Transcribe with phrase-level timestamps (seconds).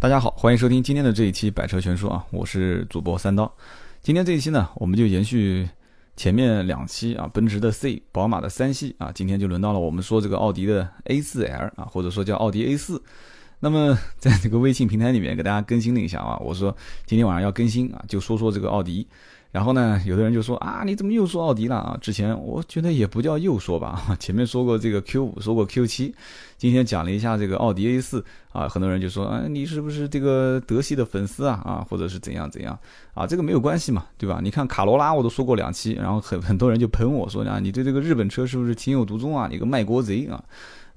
[0.00, 3.54] 大家好，欢迎收听今天的这一期《百车全说》啊，我是主播三刀。
[4.00, 5.68] 今天这一期呢，我们就延续
[6.16, 12.98] 前面两期啊，奔驰的 C、宝马的三系啊，今天就轮到了我们说这个奥迪的 A4L 啊，或者说叫奥迪 A4。
[13.58, 16.74] 那么在这个微信平台里面给大家更新了一下啊，我说
[17.04, 19.06] 今天晚上要更新啊，就说说这个奥迪。
[19.52, 21.98] 然后呢，有的人就说啊，你怎么又说奥迪了啊？
[22.00, 26.14] 之前我觉得也不叫又说吧， 前面说过这个 Q 五，说过 Q 七，
[26.56, 31.60] 今天讲了一下这个奥迪 A 四啊，很多人就说啊，你是不是这个德系的粉丝啊？
[31.64, 32.78] 啊，或者是怎样怎样
[33.12, 33.26] 啊？
[33.26, 34.38] 这个没有关系嘛，对吧？
[34.40, 39.48] 你看卡罗拉我都说过两期，然后很很多人就喷我说啊，你对这个日本车是不是情有独钟啊？
[39.50, 40.42] 你个卖国贼啊！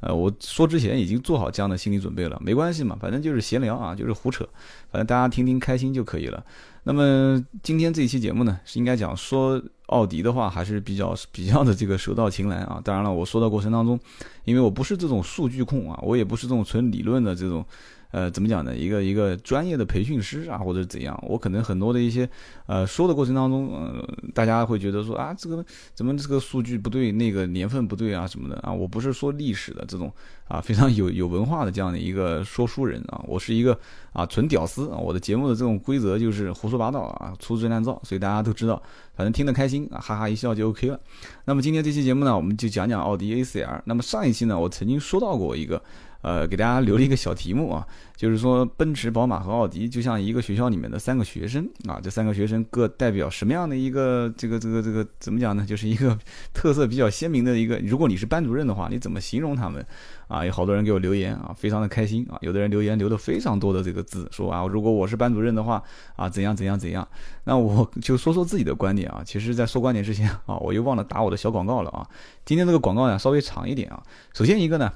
[0.05, 4.43] 呃，我说之前已经做好这样的心理准备了，没关系嘛，反正就是闲聊啊，就是胡扯，
[4.91, 6.43] 反正大家听听开心就可以了。
[6.83, 12.81] 那么今天这一期节目呢，是应该讲说奥迪的话，还是比较 比较的这个手到擒来啊。
[12.83, 13.99] 当然了，我说的过程当中，
[14.45, 17.65] 因为我不是这种数据控啊，我也不是这种纯理论的这种。
[18.13, 18.77] 呃，怎么讲呢？
[18.77, 22.29] 一个一个专业的培训师啊，或者怎样，我可能很多的一些，
[22.67, 28.71] 呃，说的过程当中，呃，大家会觉得说啊，这个怎么这个数据不对，那个年份不对啊什么的啊。
[28.71, 30.13] 我不是说历史的这种
[30.47, 33.75] 啊，非常有有文化的这样的一个说书人啊，我是一个
[34.11, 34.97] 啊纯屌丝啊。
[34.97, 38.79] 我的节目的这种规则就是胡说八道啊，粗制滥造，所以大家都知道，
[39.15, 40.99] 反正听得开心啊，哈哈一笑就 OK 了。
[41.45, 43.81] 那么今天这期节目呢，我们就讲讲奥迪 A4L。
[43.85, 45.81] 那么上一期呢，我曾经说到过一个。
[46.23, 47.85] 呃，给大家留了一个小题目啊，
[48.15, 55.65] 就是说奔驰、宝马和奥迪就像一个学校里面的三个学生啊，这三个学生各代表什么样的一个这个这个这个怎么讲呢？
[55.67, 56.17] 就是一个
[56.53, 57.77] 特色比较鲜明的一个。
[57.79, 59.85] 如果你是班主任的话，你怎么形容他们？
[60.29, 62.39] 啊，有好多人给我留言啊，非常的开心啊。
[62.41, 65.83] 有的人留言留的非常多的这个字，说啊，如果我是班主任的话
[66.15, 67.05] 啊，怎样怎样怎样。
[67.43, 69.21] 那我就说说自己的观点啊。
[69.25, 72.07] 其实，在说观点之前啊，我又忘了打我的小广告了啊。
[72.45, 74.01] 今天这个广告呢，稍微长一点啊。
[74.33, 74.91] 首先一个呢。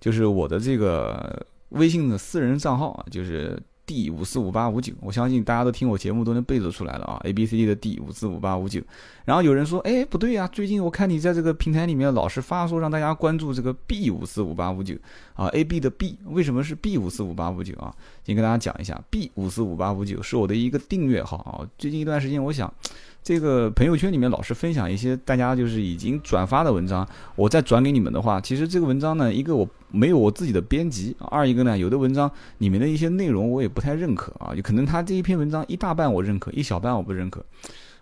[0.00, 8.80] 就是我的这个微信的私人账号啊，就是 D 五四五八五九，我相信大家都听我节目都能背得出来了啊，A B C D 的 D 五四五八五九。
[9.24, 14.96] 然后有人说，哎，不对呀，最近我看你在这个平台里面老是发说让大家关注这个 B 五四五八五九
[15.34, 17.94] 啊，A B 的 B 为什么是 B 五四五八五九啊？
[18.24, 21.68] 先跟大家讲一下，B 五四五八五九是我的一个订阅号啊。
[21.78, 22.72] 最近一段时间，我想。
[23.26, 27.04] 这个朋友圈里面老是分享一些大家就是已经转发的文章，
[27.34, 37.44] 我再转给你们的话，其实这个文章呢，一个我没有我自己的编辑，二一个呢，有的文章里面的一些内容我也不太认可啊，有可能他这一篇文章一大半我认可，一小半我不认可。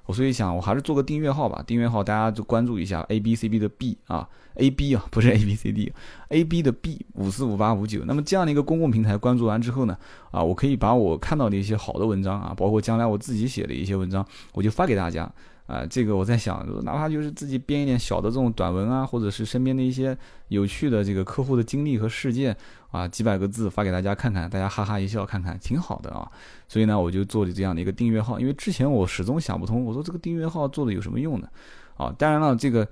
[0.06, 1.62] 我所以想，我还是做个订阅号吧。
[1.66, 6.70] 订阅号大家就关注一下 A B C B 的 B 啊，A B 啊，不是 A B C D，A B 的
[6.70, 8.04] B 五四五八五九。
[8.04, 9.96] 那么这样的一个公共平台关注完之后呢，
[10.30, 15.30] 啊，我可以把我看到的一些好的文章啊，包括将来我自己写的一些文章，我就发给大家。
[15.66, 20.14] 啊，这个我在想，哪怕就是自己编一点小的这种短文啊，或者是身边的一些
[20.48, 22.54] 有趣的这个客户的经历和事件
[22.94, 26.30] 啊，几百个字发给大家看看，大家哈哈一笑，看看挺好的啊。
[26.68, 31.48] 所以呢，我就做了这样的一个订阅号，因为之前我始终想不通，我说这个订阅号做的有什么用呢？
[31.96, 32.88] 啊，当然了，这个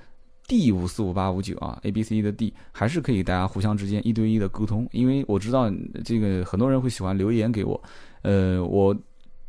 [0.49, 5.73] D 五四五八五九啊，A B C 的 D 还是可以大家互相之间一对一的沟通，因为我知道
[6.05, 7.81] 这个很多人会喜欢留言给我，
[8.23, 8.97] 呃，我。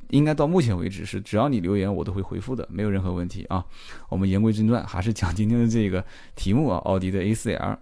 [0.09, 3.65] 应该到目前为止是，只要你留言我都会回复的，没有任何问题啊。
[4.09, 7.77] 我们言归正传，还是讲今天的这个题目啊，奥迪的 A4L。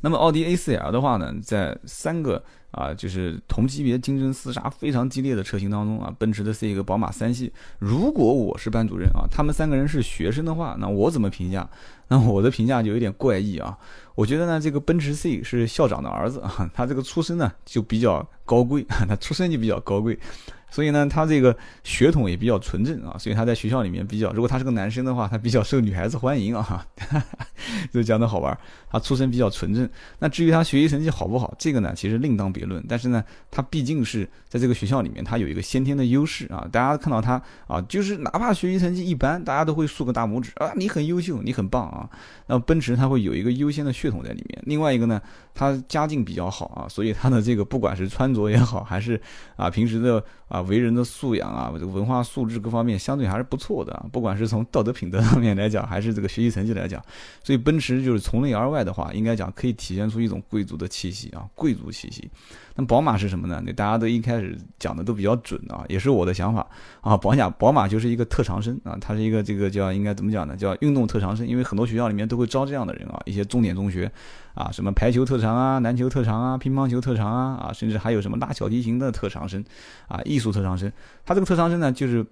[0.00, 11.68] 那么奥迪 A4L 的话呢，在三个啊，就是同级别竞争厮杀非常激烈的车型当中啊，奔驰的 C 和宝马三系，如果我是班主任啊，他们三个人是学生的话，那我怎么评价？
[12.08, 13.76] 那我的评价就有点怪异啊。
[14.14, 20.18] 我觉得呢，这个奔驰 C 是校长的儿子啊，他这个出身呢就比较高贵，他出身就比较高贵。
[20.70, 26.86] 所以呢，他这个血统也比较纯正啊，所以他在学校里面比较，如果他是个男生的话，他比较受女孩子欢迎啊，
[27.92, 28.56] 就讲的好玩。
[28.92, 29.88] 他出身比较纯正，
[30.18, 32.84] 那至于他学习成绩好不好，这个呢其实另当别论。
[32.88, 36.66] 但是呢，他毕竟是在这个学校里面，他有一个先天的优势啊。
[36.72, 42.10] 大家看到他啊，就是哪怕学习成绩一般，大家都会竖个大拇指啊，你很优秀，你很棒啊。
[42.48, 44.60] 那奔驰它会有一个优先的血统在里面。
[44.66, 45.22] 另外一个呢，
[45.54, 49.20] 他家境比较好啊，所以他的这个不管是穿着也好，还是
[49.56, 54.06] 啊平时的啊为人的素养啊，这个文化素质各方面相对还是不错的啊。
[54.12, 57.02] 不管是从道德品德方面来讲，还是这个学习成绩来讲，
[57.42, 62.30] 所以奔驰就是从内而外的话，应该讲可以体现出一种贵族的气息啊，贵族气息。
[62.86, 63.62] 宝马是什么呢？
[63.64, 66.66] 那大家都一开始讲的都比较准啊，也是我的想法
[67.00, 67.16] 啊。
[67.16, 70.56] 宝马宝马就是一个特长生啊，它是一个这个叫应该怎么讲呢？
[70.56, 74.10] 叫运动特长生，因为很多学校里面都会招这样的人啊，一些重点中学
[74.54, 79.64] 啊，什么排球特长啊、篮球特长啊、乒乓球特长啊啊，甚至还有什么拉小提琴的特长生
[80.08, 80.92] 啊、艺术特长生。
[81.24, 82.24] 他这个特长生呢，就是。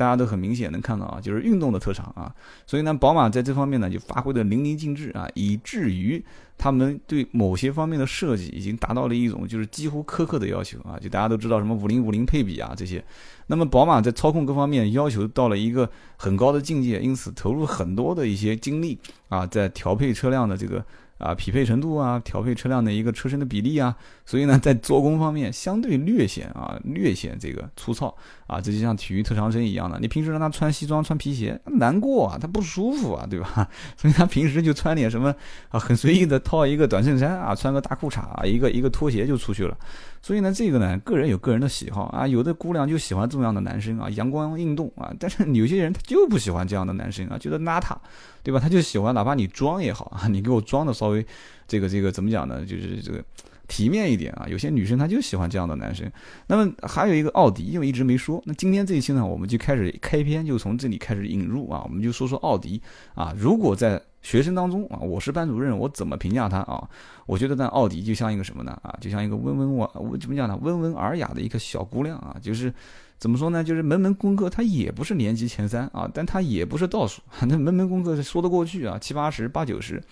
[0.00, 2.34] 大家都很明显能看到啊，就是运动的特长啊。
[2.66, 6.24] 所以呢，宝马在这方面呢就发挥的淋漓尽致啊，以至于
[6.56, 10.98] 他们对某些方面的设计已经达到了一种就是几乎苛刻的要求啊。
[10.98, 13.04] 就大家都知道什么五零五零配比啊这些，
[13.48, 15.86] 那么宝马在操控各方面要求到了一个
[16.16, 18.98] 很高的境界，因此投入很多的一些精力
[19.28, 20.82] 啊，在调配车辆的这个。
[21.20, 23.94] 啊，匹配程度啊，调配车辆的一个车身的比例啊，
[24.24, 28.12] 所以呢，在做工方面相对略显啊，略显这个粗糙
[28.46, 33.68] 啊，这就像体育特长生一样的，你平时让他穿西装穿皮鞋，难过啊，他不舒服啊，对吧？
[33.96, 35.34] 所以他平时就穿点什么
[35.68, 39.76] 啊，很随意的套一个短衬衫啊，穿个大裤衩啊，一个一个拖鞋就出去了。
[40.22, 47.96] 所以呢，这个呢，个人有个人的喜好啊，有的姑娘就喜欢这样的男生啊，阳光运动啊，但是有些人他就不喜欢这样的男生啊，觉得邋遢，
[48.42, 48.60] 对吧？
[48.60, 51.24] 他就喜欢哪怕你装也好啊，你给我装的稍微
[51.66, 52.64] 这个这个怎么讲呢？
[52.64, 53.22] 就是这个
[53.68, 54.46] 体面一点啊。
[54.48, 56.10] 有些女生她就喜欢这样的男生。
[56.46, 62.80] 那么还有一个奥迪，因为一直没说，那今天这一期呢，我们就开始开篇，就从这里开始引入啊，我们就说说奥迪
[63.14, 66.88] 啊，如果在学生当中啊，我是班主任，我怎么评价他啊？
[67.26, 68.78] 我觉得呢，奥迪就像一个什么呢？
[68.82, 70.58] 啊，就像一个温温我，怎么讲呢？
[70.60, 72.72] 温文尔雅的一个小姑娘啊，就是
[73.20, 73.62] 怎么说呢？
[73.62, 80.02] 就是门门功课，它也不是年级前三啊，但它也不是倒数， 那门门功课说得过去啊，七八十、八九十，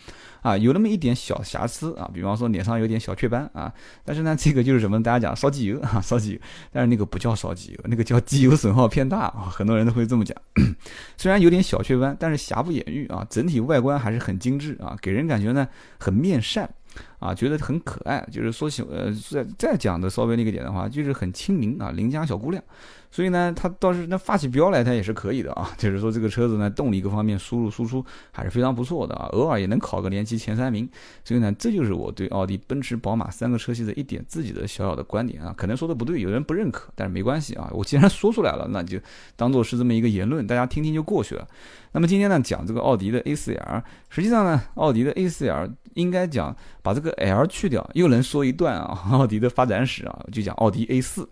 [0.42, 3.72] 啊，有那么一点小瑕疵啊，比方说脸上有点小雀斑啊，
[4.04, 5.02] 但是呢，这个就是什么？
[5.02, 6.38] 大家讲烧机油啊，烧机油，
[6.70, 10.36] 但是那个不叫烧机油，那个叫机油损耗偏大啊，很多人都会这么讲。
[11.16, 15.66] 虽然有点小雀斑，但是瑕不掩瑜啊，整体外观还是很精致啊，给人感觉呢
[15.98, 16.68] 很面善。
[17.18, 22.62] 啊，觉得很可爱，就是说起呃，再再讲的稍微那个点的话，就是很亲民啊，邻家小姑娘。
[23.10, 25.70] 所以呢，他倒是那发起飙来，他也是可以的啊。
[25.78, 30.86] 就是说这个车子呢，动力各方面输入输出还是非常不错的啊，偶尔也能考个年级前三名。
[31.24, 35.54] 所以呢，这就是我对奥迪、奔驰、宝马三个车系的一点自己的小小的观点啊。
[35.56, 37.70] 可能说的不对，有人不认可，但是没关系啊。
[37.72, 38.98] 我既然说出来了，那就
[39.36, 41.48] 当做是这么一个言论，大家听听就过去了。
[41.92, 51.28] 那么今天呢，讲这个奥迪的 A4L，实际上呢，奥迪的 A4L 应该讲把这个 L 去掉，又能说一段啊，奥迪的发展史啊， 就讲奥迪 A 四。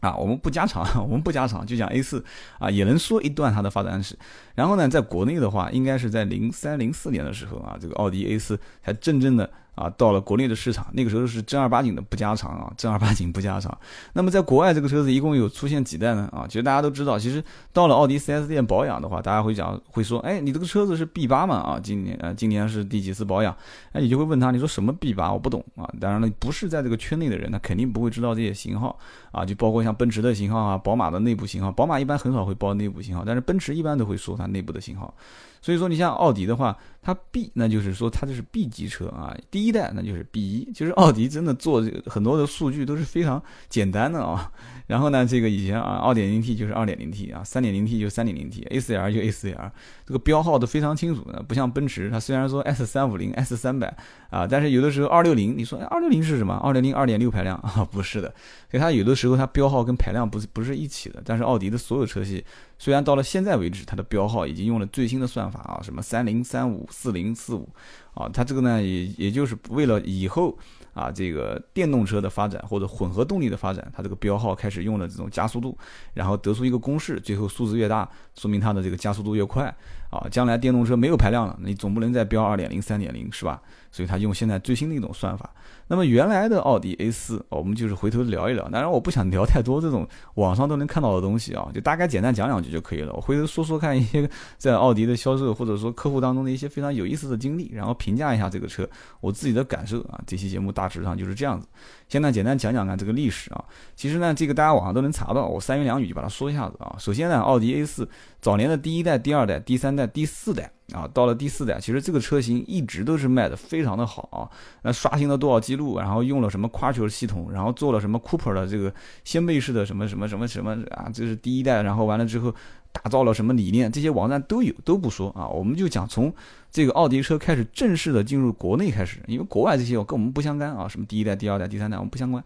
[0.00, 2.22] 啊，我们不加长，我们不加长，就讲 A 四
[2.58, 4.16] 啊，也能说一段它的发展史。
[4.54, 9.50] 然后呢，在国内的话，应该是在零三零四年的时候啊，这个奥迪 A 四才真正的。
[9.76, 13.78] 啊，到了国内的市场，那个时候是正儿八经的不加长啊，正儿八经不加长。
[14.14, 16.28] 那么在国外，这个车子一共有出现几代呢？
[16.32, 21.56] 啊，其实大家都知道，其实到了奥迪 4S 店保养的话，大家会讲会说，哎，你这个车子是 B 八嘛？
[21.56, 23.56] 啊，今年呃今年是第几次保养？
[23.92, 25.32] 哎，你就会问他，你说什么 B 八？
[25.32, 25.86] 我不懂啊。
[26.00, 28.98] 当然了，不是在这个圈内的人，他肯定不会知道这些型号
[29.36, 31.70] 啊，就包括像奔驰的型号啊，宝马的内部型号。
[31.70, 35.14] 宝马一般很少会报内部型号，但是奔驰一般都会说它内部的型号。
[35.60, 44.50] 所以说，你像奥迪的话，它 B 那就是说它就是 B 级车啊，第一代那就是 B 一，就是奥迪真的做这个很多的数据都是非常简单的啊。
[44.86, 49.70] 然后呢，这个以前啊，二点零 T 就是二点零 T 啊，三点零 T 就三点零 T，A4L 就 A4L，
[50.06, 53.96] 这个标号都非常清楚的，不像奔驰，它虽然说 S 三五零、S 三百
[54.36, 56.52] 啊，但是有的时候二六零，你说二六零是什么？
[56.56, 58.28] 二零零二点六排量 啊，不是的，
[58.70, 61.22] 所以它有的时候它标号跟排量不是不是一起的。
[61.24, 62.44] 但是奥迪的所有车系，
[62.78, 67.66] 虽然到了现在为止，它的标号已经用了最新的算法啊，什么三零三五、四零四五
[68.12, 70.58] 啊，它这个呢也也就是为了以后。
[70.96, 75.76] 啊，这个电动车的发展或者混合动力的发展，它这个标号开始用了这种加速度，
[76.14, 79.76] 然后得出一个公式，最后数字越大，说明它的这个加速度越快。
[80.10, 83.60] 啊，将来电动车没有排量了，你总不能再标二点零、三点零是吧？
[83.90, 85.50] 所以它用现在最新的一种算法。
[85.88, 88.68] 那么原来的奥迪 A 四，我们就是回头聊一聊。
[88.68, 93.12] 当然我不想聊太多这种网上都能看到的东西啊，就大概简单讲两句就可以了。
[93.14, 98.88] 我回头说说看一些在奥迪的销售或者说客户当中的一些非常有意思的经历，然后评价一下这个车
[99.20, 100.20] 我自己的感受啊。
[100.26, 101.66] 这期节目大致上就是这样子。
[102.08, 103.64] 现在简单讲讲看这个历史啊。
[103.94, 106.94] 其实呢，这个大家网上都能查到，我三言两语就把它说一下子啊。
[106.98, 108.08] 首先呢，奥迪 A 四
[108.40, 110.70] 早年的第一代、第二代、第三代、第四代。
[110.92, 114.46] 啊，到了第四代，其实这个车型一直都是卖的非常的好啊。
[114.82, 115.98] 那刷新了多少记录？
[115.98, 117.50] 然后用了什么夸球系统？
[117.50, 118.94] 然后做了什么 Cooper 的这个
[119.24, 121.10] 掀背式的什么什么什么什么啊？
[121.12, 121.82] 这是第一代。
[121.82, 122.54] 然后完了之后，
[122.92, 123.90] 打造了什么理念？
[123.90, 125.48] 这些网站都有，都不说啊。
[125.48, 126.32] 我们就讲从
[126.76, 130.86] 这个奥迪车开始正式的进入国内开始，因为国外这些我跟我们不相干啊。
[130.86, 132.44] 什么第一代、第二代、第三代，我们不相关。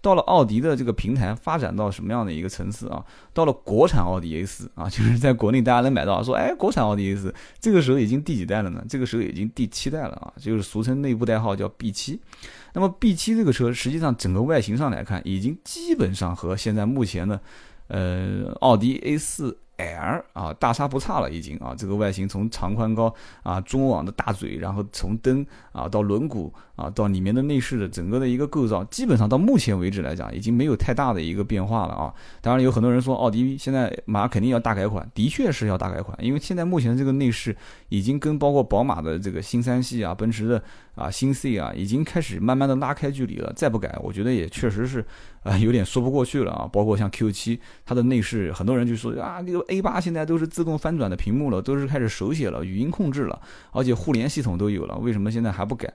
[0.00, 3.04] 到了奥迪的这个平台发展到什么样的一个层次啊？
[3.34, 8.84] 到了国产奥迪 A 四啊，就是在国内大家能买到，说哎，国产奥迪 A 四，这个时候已经第几代了呢？
[8.88, 12.20] 这个时候已经第七代了啊，就是俗称内部代号叫 B 七。
[12.74, 17.40] 那么 B 七这个车实际上整个外形上来看，已经基本上和现在目前的
[17.88, 19.58] 呃奥迪 A 四
[19.88, 32.12] L 啊，大差不差了已经啊，这个外形从长宽高啊，中网的大嘴，然后从灯啊到轮毂啊到里面的内饰的整个的一个构造，基本上到目前为止来讲，已经没有太大的一个变化了啊。
[32.40, 37.56] 当然有很多人说奥迪现在马上肯定要大改款，的确是要大改款，因为现在目前这个内饰
[37.88, 40.62] 已经跟包括宝马的这个新三系啊，奔驰的
[40.94, 45.04] 啊新 C 啊，已经开始慢慢的拉开距离了，再不改，我觉得也确实是。
[45.42, 46.70] 啊，有点说不过去了啊！
[46.72, 55.92] 包括像 Q7，它的内饰，很多人就说啊，这个 A8 现在都是自动翻转的屏幕了，都是开始手写了，语音控制了，而且互联系统都有了，为什么现在还不改？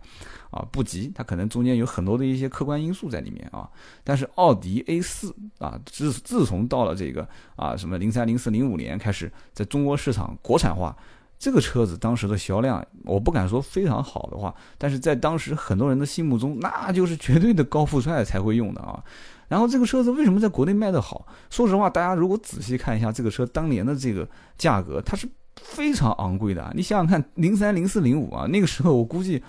[0.51, 3.69] 啊，不急，它可能中间有很多的一些客观因素在里面啊。
[4.03, 7.25] 但是奥迪 A4 啊，自自从到了这个
[7.55, 10.93] 啊什么零三、零四、零五年开始在中国市场国产化。
[11.39, 19.03] 这个车子当时的销量，我不敢说非常好的话，但是在当时很多人的心目中，那就是绝对的高富帅才会用的啊。
[19.47, 21.25] 然后这个车子为什么在国内卖得好？
[21.49, 24.27] 说实话，大家如果仔细看一下这个车当年的这个
[24.57, 25.27] 价格，它是
[25.61, 26.71] 非常昂贵的。
[26.75, 29.41] 你想想看，零三、零四、零五啊，那个时候我估计。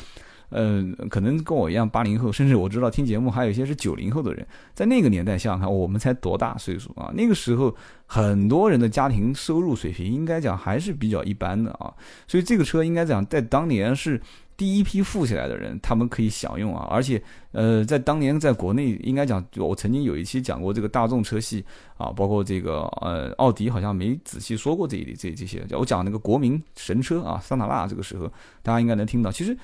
[0.50, 7.12] 嗯，可能跟我一样八零后，甚至我知道听节目还有一些是九零后的人，在那个年代想想看，我们才多大岁数啊？
[7.14, 7.74] 那个时候
[8.06, 11.92] 很多人的家庭收入水平应该讲还是比较一般的啊，
[12.26, 14.20] 所以这个车应该讲在当年是
[14.56, 16.88] 第一批富起来的人，他们可以享用啊。
[16.90, 21.62] 而且呃，在当年在国内应该讲，我曾经有一期讲过这个大众车系
[21.98, 28.26] 啊，包括这个呃奥迪好像没仔细说过这一这这些，我讲那个国民神车啊桑塔纳，这个时候
[28.62, 29.54] 大家应该能听到，其实。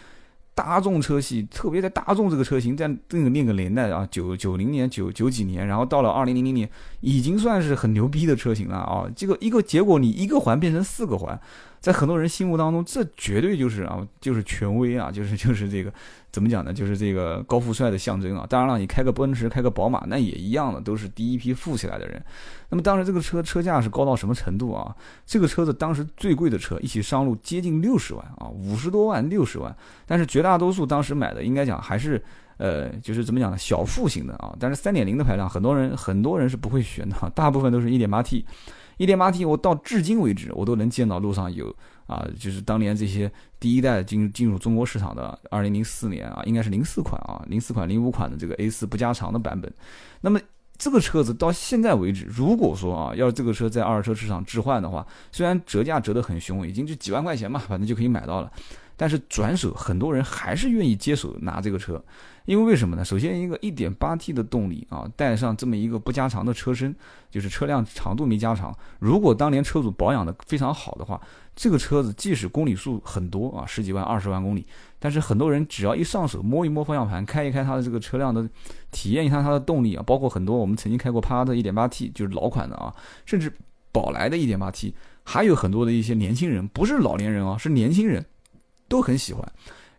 [0.55, 6.69] 大众车系，特别在大众这个车型，在那个那个年代啊，九九零年、九九几年，然后到了二零零零年，
[7.01, 9.11] 已经算是很牛逼的车型了啊！
[9.17, 11.39] 这个一个结果，你一个环变成四个环。
[11.81, 15.93] 在很多人心目当中，这绝对就是啊，就是权威啊，就是就是这个
[16.35, 16.73] 怎么讲呢？
[16.73, 18.45] 就是这个高富帅的象征啊。
[18.51, 22.21] 当然了，你开个奔驰，开个宝马，那也一样的，都是第一批富起来的人。
[22.71, 24.93] 那么当时这个车车价是高到什么程度啊？
[25.25, 29.73] 这个车子当时最贵的车一起上路接近六十万啊，五十多万、六十万。
[30.07, 32.21] 但是绝大多数当时买的，应该讲还是
[32.57, 33.57] 呃，就是怎么讲呢？
[33.57, 34.53] 小富型的啊。
[34.59, 38.45] 但是三点零的排量，很多人很多人是不会选的，大部分都是一点八 T。
[38.97, 41.75] 一点八 T，我到至今为止，我都能见到路上有
[42.07, 49.73] 啊，就是当年这些第一代进进入中国市场的，二零零四年啊，应该是零四款啊，零四款、零五款的这个 A 四不加长的版本。
[50.21, 50.41] 那么
[50.77, 58.53] 这个车子到现在为止，如果说啊，要是这个车在二手车市场置换的话，虽然折价折得很凶，已经就几万块钱嘛，反正就可以买到了，
[58.97, 62.03] 但是转手很多人还是愿意接手拿这个车。
[62.47, 63.03] 因为为什么呢？
[63.03, 66.95] 首先，一个 1.8T 的动力啊，带上这么一个不加长的车身，
[67.31, 68.77] 就是车辆长度没加长。
[68.99, 71.19] 如果当年车主保养的非常好的话，
[71.57, 74.67] 这个车子即使公里数很多啊，十几万、二十万公里，
[74.99, 78.49] 但是很多人只要一上手摸一摸方向盘，开一开它的这个车辆的，
[78.91, 82.95] 体验一下它的动力啊，包括很多我们曾经开过帕萨特 1.8T，就是老款的啊，
[83.25, 83.53] 甚至
[83.93, 84.93] 宝来的 1.8T，
[85.23, 88.25] 还有很多的一些年轻人，不是老年人啊，是年轻人，
[88.89, 89.53] 都很喜欢。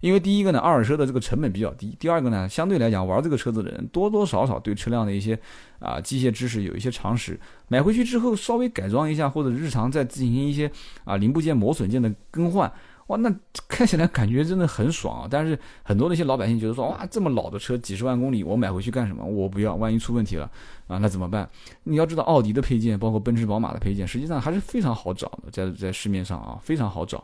[0.06, 5.36] 因为第一个呢，二手车的这个成本比较低；第二个呢，相对来讲，玩这个车子的人多多少少对车辆的一些
[5.80, 7.40] 啊机械知识有一些常识。
[7.70, 10.70] 买回去之后稍微改装一下，或者日常再进行一些
[11.06, 12.72] 啊零部件磨损件的更换，
[13.08, 13.32] 哇，那
[13.68, 15.28] 开起来感觉真的很爽啊！
[15.30, 19.24] 但是很多那些老百姓觉得说，哇，这么老的车几十万公里，我买回去干什么？
[19.24, 20.50] 我不要，万一出问题了
[20.88, 21.48] 啊，那怎么办？
[21.84, 27.24] 你要知道，奥迪的配件，包括奔驰、宝马的配件，实际上还是非常好找的，在在市面上啊，非常好找。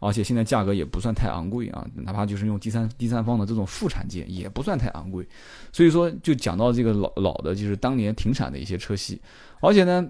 [0.00, 5.26] 而且现在价格也不算太昂贵啊，哪怕就是用第三第三方的这种副产件，也不算太昂贵。
[5.72, 9.18] 所以说，就讲到这个老老的，就是当年停产的一些车系，
[9.62, 10.06] 而且呢。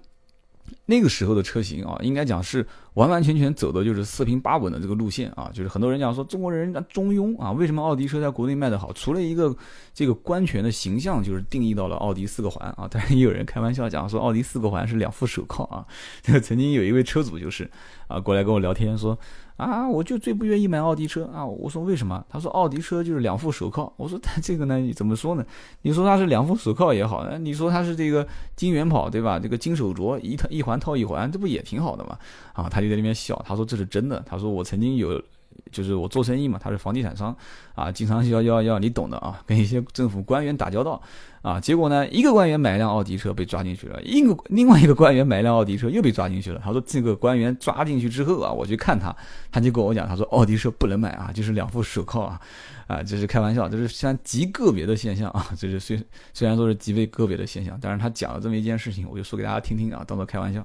[0.86, 8.92] 那个时候的车型啊，应该讲是完完全全走的就是四平八稳的这个路线啊，就是很多人讲说中国人中庸啊，为什么奥迪车在国内卖得好？
[8.92, 9.54] 除了一个
[9.94, 15.86] 这个官权的形象，就是定义到了奥迪四个环啊，当然也有人开玩笑讲说奥迪四个环是两副手铐啊，
[16.22, 17.70] 这 个曾经有一位车主就是
[18.08, 19.18] 啊过来跟我聊天说。
[19.56, 21.44] 啊，我就最不愿意买奥迪车啊！
[21.44, 22.24] 我说为什么？
[22.28, 23.92] 他说奥迪车就是两副手铐。
[23.96, 25.44] 我说但这个呢，你怎么说呢？
[25.82, 29.38] 你说它是两副手铐也好，你说它是这个金元宝对吧？
[29.38, 32.18] 这个金手镯一套一环套一环，这不也挺好的吗？
[32.52, 34.22] 啊，他就在那边笑，他说这是真的。
[34.26, 35.22] 他说我曾经有。
[35.70, 37.36] 就是我做生意嘛，他是房地产商，
[37.74, 41.00] 啊，经常要要要你懂的啊，跟一些政府官员打交道，
[41.42, 46.60] 啊，结果呢，一个官员买一辆奥迪车被抓进去了，一个另外一个官员买一辆奥迪车又被抓进去了。
[46.62, 49.14] 他说这个官员抓进去之后啊，我去看他，
[49.50, 52.40] 他就跟我讲，他说奥迪车不能买啊，就是两副手铐啊，
[52.86, 60.64] 啊，这是开玩笑，这是像极个别的现象啊，这是虽虽然说是极为个别的现象，但是他讲了这么一件事情，我就说给大家听听啊，当做开玩笑。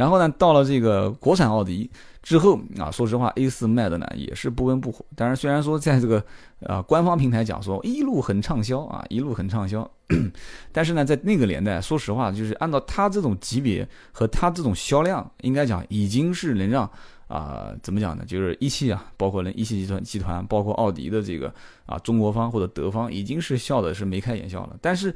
[0.00, 1.90] 然后呢，到了这个国产奥迪
[2.22, 5.04] 之后啊，说实话，A 四卖的呢也是不温不火。
[5.14, 6.24] 但是虽然说在这个
[6.64, 9.86] 啊官方平台讲说一路很畅销啊，一路很畅销，
[10.72, 16.90] 但是呢，在那个年代，说实话，就是按照它这种级别和它这种销量，应该讲已经是能让
[17.28, 18.24] 啊怎么讲呢？
[18.26, 21.52] 就是一汽啊，包括呢一汽集团集团，包括奥迪的这个
[21.84, 24.78] 啊中国方或者德方，已经是笑的是眉开眼笑了。
[24.80, 25.14] 但是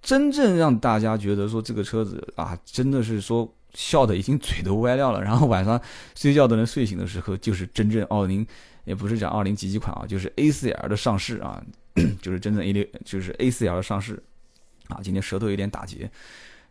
[0.00, 3.46] 真正让大家觉得说这个车子啊，真的是说。
[3.76, 5.78] 笑的已经嘴都歪掉了， 然后晚上
[6.14, 8.44] 睡觉都能睡醒的时候，就是真正奥林，
[8.84, 11.62] 也不是讲奥林几几款啊，就是 A4L 的上市啊，
[12.22, 14.22] 就是真正 A 六，就是 A4L 的上市
[14.88, 14.98] 啊。
[15.02, 16.10] 今天舌头有点打结，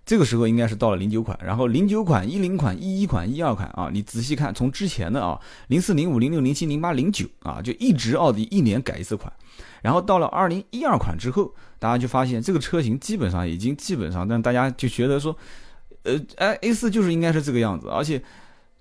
[0.04, 9.32] 这个时候应该是到了零九款，然后零九款、一零款、一一款、一二款啊，你仔细看，从之前的啊零四、零五、零六、零七、零八、零九啊，就一直奥迪一年改一次款，
[9.84, 15.38] 然后到了二零一二款之后，大家就发现这个车型基本上已经基本上，但大家就觉得说。
[16.06, 18.22] 呃，哎，A 四就是应该是这个样子，而且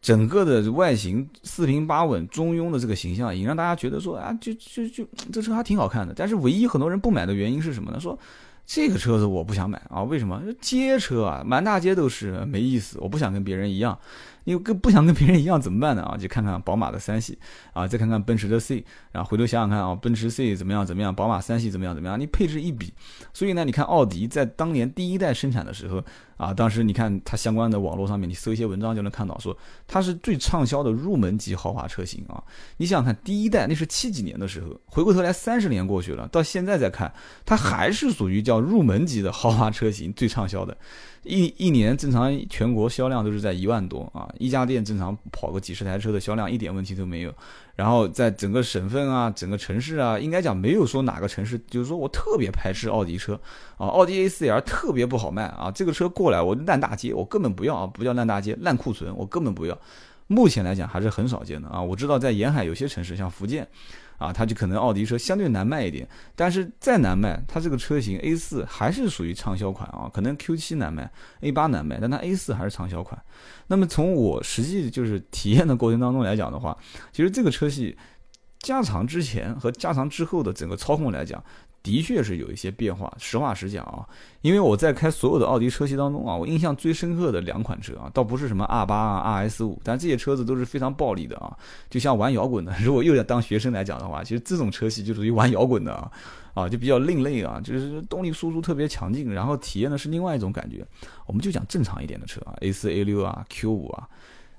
[0.01, 6.15] 整个的外形四平八稳、中庸的这个形象，也让大家觉得说啊，就就就这车还挺好看的。
[6.15, 7.99] 但是唯一很多人不买的原因是什么呢？
[7.99, 8.19] 说
[8.67, 10.43] 这个车子我不想买啊，为什么？
[10.61, 13.99] 街车啊，满大街都是，没意思，我不想跟别人一样。
[14.47, 16.03] 你跟不想跟别人一样怎么办呢？
[16.03, 17.39] 啊，就看看宝马的三系
[17.73, 22.21] 啊，再看看奔驰的 C，然后回头想想看啊，奔驰 C 怎么样怎么样，宝马三系怎么样怎么样？
[22.21, 22.93] 你配置一比，
[23.33, 26.05] 所以呢，你看奥迪在当年第一代生产的时候
[26.37, 32.43] 啊，当时你看它相关的网络上面，你搜一些文章就能看到，说它是最畅销的入门级豪华车型啊。
[32.77, 37.13] 你想想看，第一代那是七几年的时候，回过头来三十年过去了，到现在再看，
[37.45, 40.77] 它还是属于叫入门级的豪华车型最畅销的。
[41.25, 47.35] 一一年正常全国销量都是在一万多啊，一家店正常跑个几十台车的销量一点问题都没有。
[47.75, 53.35] 然后在整个省份啊，整个城市啊，应该讲没有说哪个城市就是说我特别排斥奥迪车
[53.77, 59.77] 啊，奥迪 A 四 L 特别不好卖啊，这个车过来我烂大街，我根本不要啊，不叫烂大街，烂库存我根本不要。
[60.27, 63.67] 目前来讲还是很少见的啊，我知道在沿海有些城市，像福建。
[64.17, 70.09] 啊，它就可能奥迪车相对难卖一点，但是再难卖，它这个车型 A 四还是属于畅销款啊。
[70.15, 73.21] 可能 Q 七难卖，A 八难卖，但它 A 四还是畅销款。
[73.67, 76.79] 那么从我实际就是体验的过程当中来讲的话，
[77.13, 77.99] 其实这个车系
[78.61, 81.43] 加长之前和加长之后的整个操控来讲。
[81.85, 84.09] 的确是有一些变化，实话实讲啊，
[84.41, 91.55] 因为我在开所有的奥迪车系当中啊，我印象最深刻的两款车啊，倒不是什么 R 八啊、R S 五，但这些车子都是非常暴力的啊，
[91.91, 92.75] 就像玩摇滚的。
[92.83, 96.11] 如果又要当学生来讲的话，其实这种车系就属于玩摇滚的啊，
[96.55, 100.83] 啊，就比较另类啊，就是动力输出特别强劲，然后体验的是另外一种感觉。
[101.27, 104.09] 我们就讲正常一点的车啊，A 四、A 六啊、Q 五啊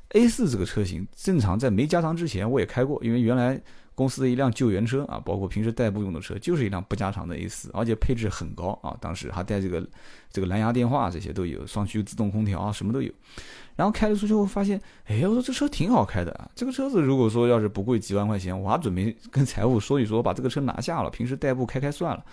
[0.09, 3.59] ，A 四这个车型正常在没加长之前我也开过，因为原来。
[3.95, 8.95] 公司的一辆救援车啊，包括平时代步用的车，就是一辆不加长的 A 四，而且配置很高啊。
[8.99, 9.83] 当时还带这个
[10.29, 13.11] 这个蓝牙电话，这些都有，双驱自动空调啊，什么都有。
[13.75, 16.49] 然后开了出去后发现，哎，我说这车挺好开的啊。
[16.53, 22.23] 这个车子如果说要是不贵几万块钱，我还准备跟财务说一说，把这个车拿下了，平时代步开开算了。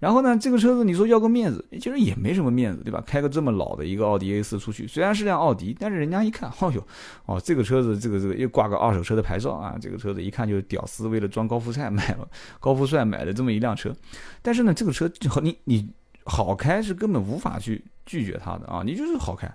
[0.00, 3.04] 然后呢，这个车子你说要个面子，其实也没什么面子，对吧？
[3.06, 6.82] 开个这么老的一个奥迪 A 四出去，虽然是辆奥迪，但是人家一看，哦哟，
[7.26, 12.26] 哦，这个车子，这个这个又挂个二手车的牌照啊，这个车子一看就是屌丝为了装高富帅买了，
[12.58, 13.94] 高富帅买的这么一辆车。
[14.40, 15.86] 但是呢，这个车就你你
[16.24, 19.52] 好开是根本无法去拒绝它的啊，你就是好开。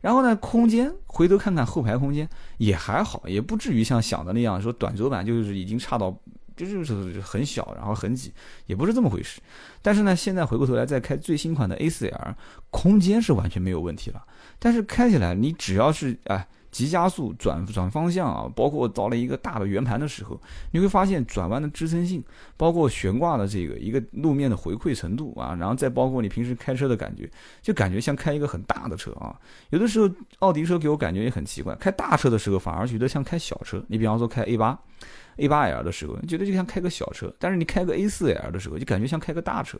[0.00, 6.16] 然后呢，空间回头看看后排空间也还好，也不至于像想的那样说短轴版就是已经差到。
[6.66, 8.32] 就是很小，然后很挤，
[8.66, 9.40] 也不是这么回事。
[9.82, 12.34] 但是呢，现在回过头来再开最新款的 A4L，
[12.70, 14.24] 空间是完全没有问题了。
[14.58, 20.38] 但是开起来，你只要是哎急加速、转转方向啊，包括到了一个大的圆盘的时候，
[20.72, 22.22] 你会发现转弯的支撑性，
[22.56, 27.30] 包括悬挂的这个一个路面的回馈程度啊，然后再包括你平时开车的感觉，
[27.62, 29.34] 就感觉像开一个很大的车啊。
[29.70, 33.82] 有的时候奥迪车给我感觉也很奇怪，开大车的时候反而觉得像开小车。
[33.88, 34.78] 你比方说开 A 八。
[35.38, 39.78] A8L 的时候，觉得就像开个小车，但是你开个 A4L 的时候，就感觉像开个大车。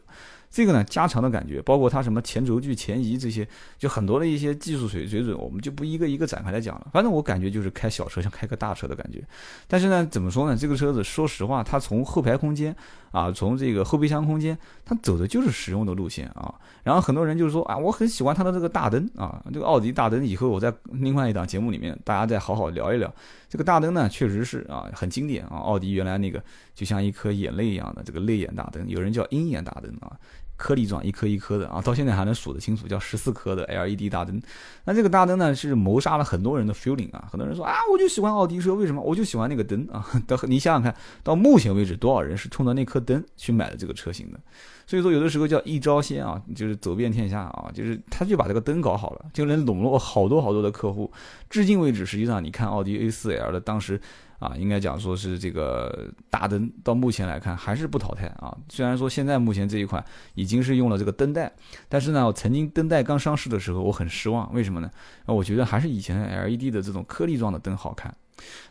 [0.51, 3.47] 这个呢，加长的感觉，包括它什么前轴距、前移这些，
[3.79, 6.89] 就很多的一些技术水水准，我们就不一个一个展开来讲了。
[6.93, 9.23] 反正我感觉就是开小车像开个大车的感觉。
[9.67, 10.57] 但是呢，怎么说呢？
[10.57, 12.75] 这个车子说实话，它从后排空间
[13.11, 16.55] 啊，从这个后备箱空间，它走的就是实用的路线啊。
[16.83, 20.25] 然后很多人就是说啊，我很喜欢它的这个大灯啊，这个奥迪大灯。
[20.25, 23.13] 以后我在另外一档节目里面，大家再好好聊一聊。
[23.49, 25.57] 这个大灯呢，确实是啊，很经典啊。
[25.57, 26.43] 奥迪原来那个
[26.75, 30.17] 就像一颗眼泪一样的这个泪眼大灯，有人叫鹰眼大灯啊。
[30.59, 34.39] 颗粒状，一颗一颗的啊，到现在还能数得清楚，叫十四颗的 LED 大灯。
[34.85, 39.01] 那这个大灯呢，是谋杀了很多人的 feeling 啊，很多人说啊，我就喜欢奥迪车，为什么？
[39.01, 40.05] 我就喜欢那个灯啊。
[40.27, 44.41] 到你想想看，到目前为止，多少人是冲着那颗灯去买的这个车型的？
[44.85, 51.11] 所以说，有的时候叫一招鲜啊，就是走遍天下啊，就是他就把这个灯搞好了，就能笼络好多好多的客户。
[51.49, 54.01] 至今为止，实际上你看奥迪 A4L 的当时
[54.39, 58.57] 啊，应该讲说是这个大灯，到目前来看还是不淘汰啊。
[58.69, 61.53] 虽然说现在目前这一款已经是用了这个灯带，
[61.89, 64.91] 但是呢，我曾经灯带刚上市的时候，我很失望，为什么呢？
[65.27, 68.15] 啊，我觉得还是以前 LED 的这种颗粒状的灯好看。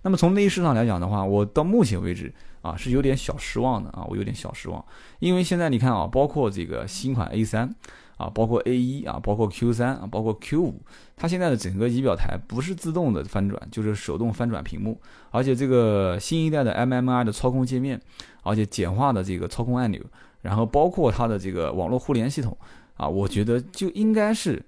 [0.03, 4.83] 那么从内饰上来讲的话，我到目前为止啊是有点小失望的啊，我有点小失望，
[5.19, 7.75] 因为现在你看啊，包括这个新款 A 三
[8.15, 10.81] 啊，包括 A 一啊，包括 Q 三啊，包括 Q 五，
[11.17, 14.97] 它现在的整个仪表台不是自动的翻转，就是手动翻转屏幕，
[15.31, 17.99] 而且这个新一代的 MMI 的操控界面，
[18.43, 19.99] 而且简化的这个操控按钮，
[20.43, 22.55] 然后包括它的这个网络互联系统
[22.95, 24.63] 啊，我觉得就应该是。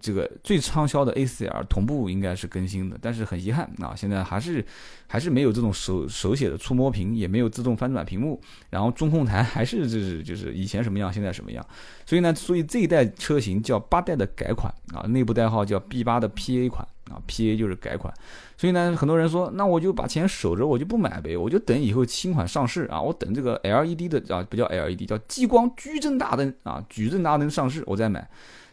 [0.00, 4.64] 这个最畅销的 A4L 同步应该是更新的，但是很遗憾啊，现在还是
[5.06, 11.64] 还是没有这种手手写的触摸屏，也没有自动翻转屏幕，然后中控台还是就是就是以前什么样，现在什么样。
[12.06, 18.12] 所以呢，所以这一代车型叫八代的改款啊，内部代号叫 B 八的 PA 款啊，PA 就是改款。
[18.56, 28.28] 所以呢，很多人说，那我就把钱守着，我就不买呗，我就等以后新款上市啊，我等这个 LED 的啊，不叫 LED，叫激光矩阵大灯啊，矩阵大灯上市我再买。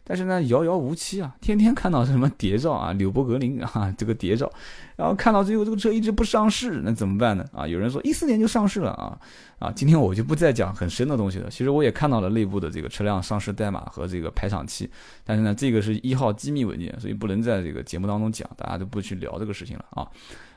[0.09, 1.35] 但是呢，遥遥无期啊！
[1.41, 4.49] 天天看到什么谍照啊，纽博格林啊，这个谍照，
[4.95, 7.43] 然后看到最后这个车一直不上市，那怎么办呢？
[7.51, 9.19] 啊，有人说一四年就上市了啊
[9.59, 9.69] 啊！
[9.75, 11.49] 今天我就不再讲很深的东西了。
[11.49, 14.89] 其实我也看到了内部的这个车辆上市代码和这个排场期，
[15.25, 20.07] 但是呢，这个是一号机密文件，所以不能在这个节目当中讲，大家都不去聊这个事情了啊。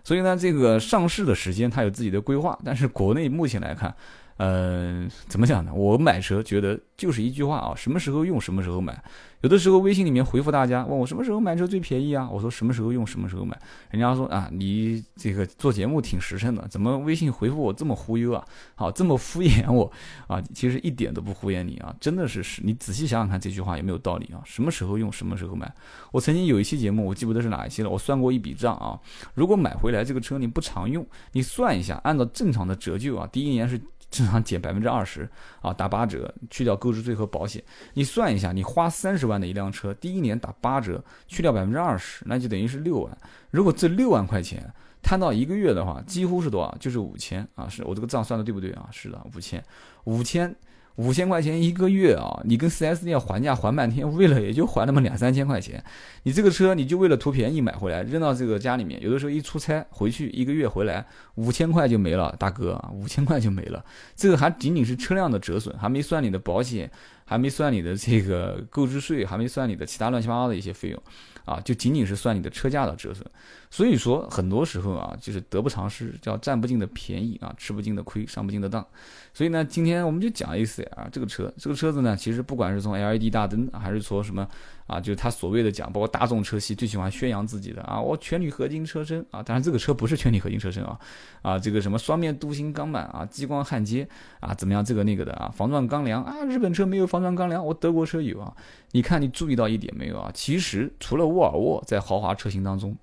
[0.04, 3.92] 所以呢，这个上市的时间它有自己的规划，但是国内目前来看。
[4.40, 5.70] 呃，怎么讲呢？
[5.74, 8.98] 我买车觉得就是一句话啊，什么时候用什么时候买。
[9.42, 12.26] 有的时候微信里面回复大家，问我什么时候买车最便宜啊？
[12.26, 13.58] 我说什么时候用什么时候买。
[13.90, 18.42] 人家说啊，你这个做节目挺实诚的，怎么微信回复我这么忽悠啊？
[18.74, 19.92] 好，这么敷衍我
[20.26, 20.40] 啊？
[20.54, 22.62] 其实一点都不敷衍你啊，真的是是。
[22.64, 24.40] 你仔细想想看，这句话有没有道理啊？
[24.46, 25.70] 什么时候用什么时候买。
[26.12, 28.98] 我曾经有一期节目，我记不得是哪一期了，我算过一笔账啊。
[29.34, 33.78] 如果买回来这个车你不常用，你算一下，按照正常的折旧啊，第一年是。
[34.10, 35.28] 正常减百分之二十
[35.62, 37.62] 啊，打八折，去掉购置税和保险。
[37.94, 43.18] 你算一下，你花三十万的一辆车，第一年打八折，去掉百分之二十，那就等于是六万。
[43.50, 46.76] 如果这六万块钱摊到一个月的话，几乎是多少？
[46.80, 47.68] 就是五千啊！
[47.68, 48.88] 是我这个账算的对不对啊？
[48.90, 49.64] 是的，五千，
[50.04, 50.54] 五千。
[50.96, 55.82] 五千块钱一个月啊，你跟 4S 店还价还半天，为了也就还那么两三千块钱。
[56.24, 63.82] 你这个车你就为了图便宜买回来，扔到这个家里面，有的时候一出差回去一个月回来，五千块就没了，大哥，五千块就没了。
[64.14, 66.90] 这个还仅仅是车辆的折损，还没算你的保险，
[67.24, 71.02] 还没算你的这个购置税，还没算你的其他乱七八糟的一些费用。
[71.50, 73.26] 啊，就仅仅是算你的车价的折损，
[73.70, 78.86] 所以说很多时候啊，就是得不偿失，叫占不尽的便宜啊，吃不尽的亏，上不尽的当。
[79.34, 84.46] 所以呢，今天我们就讲 A4L 这个车，这个车子呢，其实不管是从 LED 大灯，还是说什么。
[84.86, 90.98] 啊，就是他所谓的讲，包括大众车系最喜欢宣扬自己的啊，我全铝合金车身啊，当然这个车不是全铝合金车身啊，
[91.42, 94.08] 啊，这个什么双面镀锌钢板啊，激光焊接
[94.40, 98.52] 啊，怎么样这个那个的啊，防撞钢梁啊，日本车没有防撞钢梁，我德国车有啊，
[98.92, 100.30] 你看你注意到一点没有啊？
[100.34, 102.96] 其实除了沃尔沃在豪华车型当中。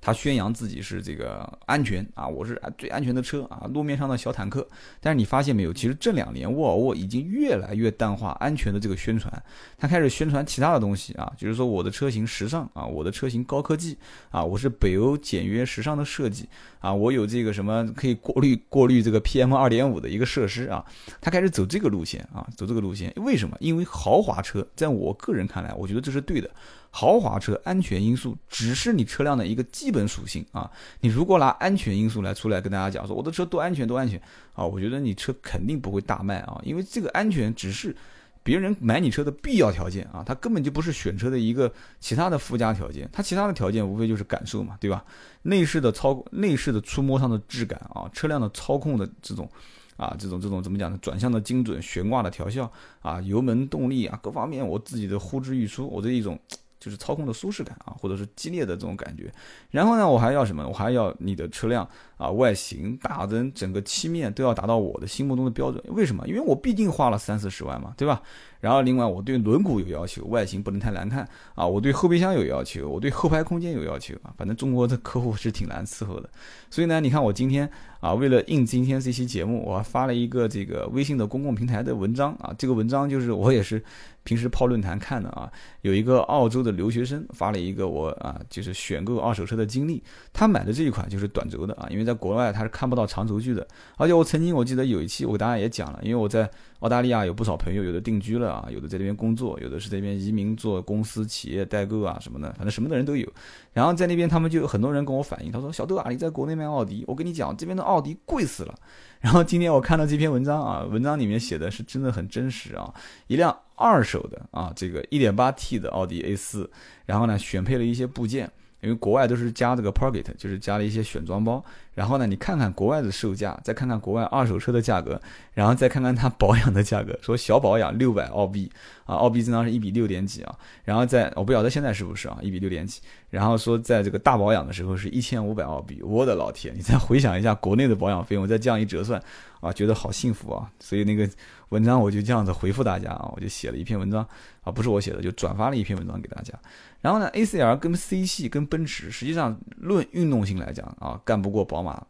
[0.00, 4.66] 他宣扬自己是这个安全啊，我是最安全的车啊，路面上的小坦克。
[5.00, 9.30] 但是你发现没有，其实这两年沃尔沃已经越来越淡化安全的这个宣传，
[9.76, 13.96] 他开始宣传其他的东西啊，就是说我的车型时尚啊，我的车型高科技
[14.30, 16.48] 啊，我是北欧简约时尚的设计
[16.80, 20.84] 啊，我有这个什么可以过滤过滤这个 PM 二点五的一个设施啊，
[21.20, 23.12] 他开始走这个路线啊，走这个路线。
[23.16, 23.56] 为什么？
[23.60, 26.50] 因为豪华车在我个人看来，我觉得这是对的。
[26.90, 30.68] 豪华车安全因素只是你车辆的一个基本属性啊！
[31.00, 34.20] 你如果拿安全因素来出来跟大家讲说我的车多安全多安全
[34.54, 37.94] 啊，我觉得你车肯定不会大卖啊，因为这个安全只是
[38.42, 41.70] 别人买你车的必要条件啊，它根本就不是选车的一个
[42.00, 45.04] 其他的附加条件，它其他的条件无非就是感受嘛，对吧？
[45.42, 49.48] 内饰的操内饰的触摸上的质感啊，车辆的操控的这种
[49.96, 50.98] 啊这种这种怎么讲呢？
[51.02, 56.36] 转向的精准，悬挂的调校啊，油门动力啊，各方面我自己的呼之欲出，我这一种。
[56.78, 59.32] 就是操控的舒适感啊，或者是激烈的这种感觉。
[59.70, 60.66] 然后呢，我还要什么？
[60.66, 65.82] 我还要你的车辆啊，外形、大灯、整个漆面都要达到我的心目中的标准。
[65.88, 66.28] 为什么？
[66.28, 68.20] 因为我毕竟花了三四十万嘛，对吧？
[68.60, 71.64] 然后另外我对轮毂有要求，外形不能太难看啊。
[71.64, 74.34] 我对后备箱有要求，我对后排空间有要求啊。
[74.36, 76.28] 反正中国的客户是挺难伺候的。
[76.68, 82.52] 所以呢，你看我今天啊，为了应今天这期节目，我还发了一个这个微信的公共平台的文章啊。
[82.58, 83.80] 这个文章就是我也是
[84.24, 85.48] 平时泡论坛看的啊。
[85.82, 90.02] 有一个澳洲的留学生发了一个我啊，就是选购二手车的经历。
[90.32, 93.64] 他买的这一款就是短轴的啊，因为在国外他是看不到长轴距的。
[93.96, 96.50] 而且我曾经我记得有一期我给大家也讲了，因为我在。
[96.78, 103.28] 澳大利亚有不少朋友，有的定居了啊，有的在这边工作，有的是这边移民做公司、企业代购啊什么的，反正什么的人都有。
[103.72, 108.72] 然后在那边，他们就有很多人跟我反映，他说：“小豆啊，你在国内卖奥迪，我跟你讲，这边的奥迪贵死了。”
[109.18, 112.94] 然后今天我看到这篇文章啊，文章里面写的是真的很真实啊，
[113.26, 116.68] 一辆二手的啊，这个 1.8T 的奥迪 A4，
[117.06, 118.48] 然后呢选配了一些部件。
[118.80, 121.64] 因为国外都是加这个 pocket，就是加了一些选装包。
[121.94, 125.20] 然后呢，你看看国外的售价，再看看国外二手车的价格，
[125.52, 128.70] 然后再看看它保养的价格， 说小保养六百澳币
[129.04, 130.56] 啊，澳币正常是一比六点几啊。
[130.84, 133.00] 然后在我不晓得现在是不是啊，一比六点几。
[133.30, 136.72] 然后说在这个大保养的时候是一千五百澳币，我的老天！
[136.76, 139.20] 你再回想一下国内的保养费用，再这样一折算
[139.60, 140.70] 啊，觉得好幸福啊。
[140.78, 141.28] 所以那个
[141.70, 144.24] 文章我就这样子回复大家啊，我就写了一篇文章
[144.68, 146.52] 啊，不是我写的，就转发了一篇文章给大家。
[147.00, 152.04] 然后呢，A C R 跟 C 系跟奔驰，实际上论运动性来讲啊，干不过宝马。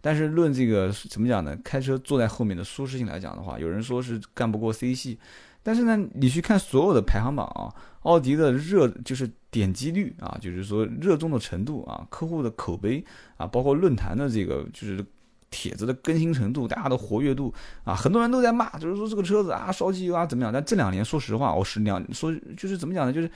[0.00, 1.58] 但是论这个怎么讲呢？
[1.64, 5.18] 开车坐在后面的舒适性来讲的话，有人说是干不过 C 系。
[5.64, 13.04] 但是呢，你去看所有的排行榜啊，奥迪的热就是点击率啊，就是说热衷的程度啊，客户的口碑
[13.36, 15.04] 啊，包括论坛的这个就是
[15.50, 17.52] 帖子的更新程度，大家的活跃度
[17.84, 20.52] 啊，很多人都在骂，就是说这个车子啊烧机油啊怎么样？
[20.52, 23.12] 但这两年说实话，我是两说就是怎么讲呢？
[23.12, 23.30] 就是。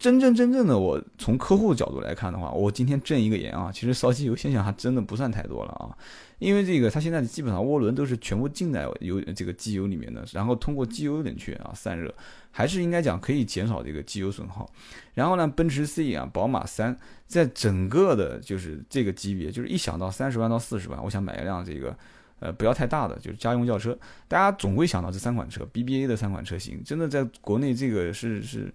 [0.00, 5.92] 真正真正的我从客户角度来看的话，我今天证一个言啊，其实烧机油现象还真的不算太多了啊，
[6.38, 12.14] 因为这个它现在基本上涡轮都是全部浸在油这个机油里面的，然后通过机油冷却啊散热，
[12.50, 14.66] 还是应该讲可以减少这个机油损耗。
[15.12, 21.94] 然后呢，奔驰 C 啊，宝马三，在整个的就是这个级别，就是一想到三十万到四十万，我想买一辆这个
[22.38, 23.94] 呃不要太大的就是家用轿车，
[24.28, 28.72] 大家总会想到这三款车 BBA 的三款车型，真的在国内这个是是。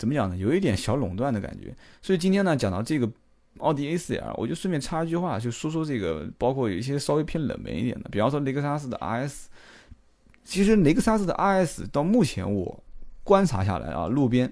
[0.00, 0.34] 怎么讲呢？
[0.34, 1.76] 有一点小垄断的感觉。
[2.00, 3.06] 所以今天呢，讲到这个
[3.58, 9.44] 奥迪 A4L，我就顺便插一句话，就说说这个，包括有一些稍微偏冷门一点的，比方说雷克萨斯的 RS。
[10.42, 12.82] 其实雷克萨斯的 RS 到目前我
[13.22, 14.50] 观察下来啊，路边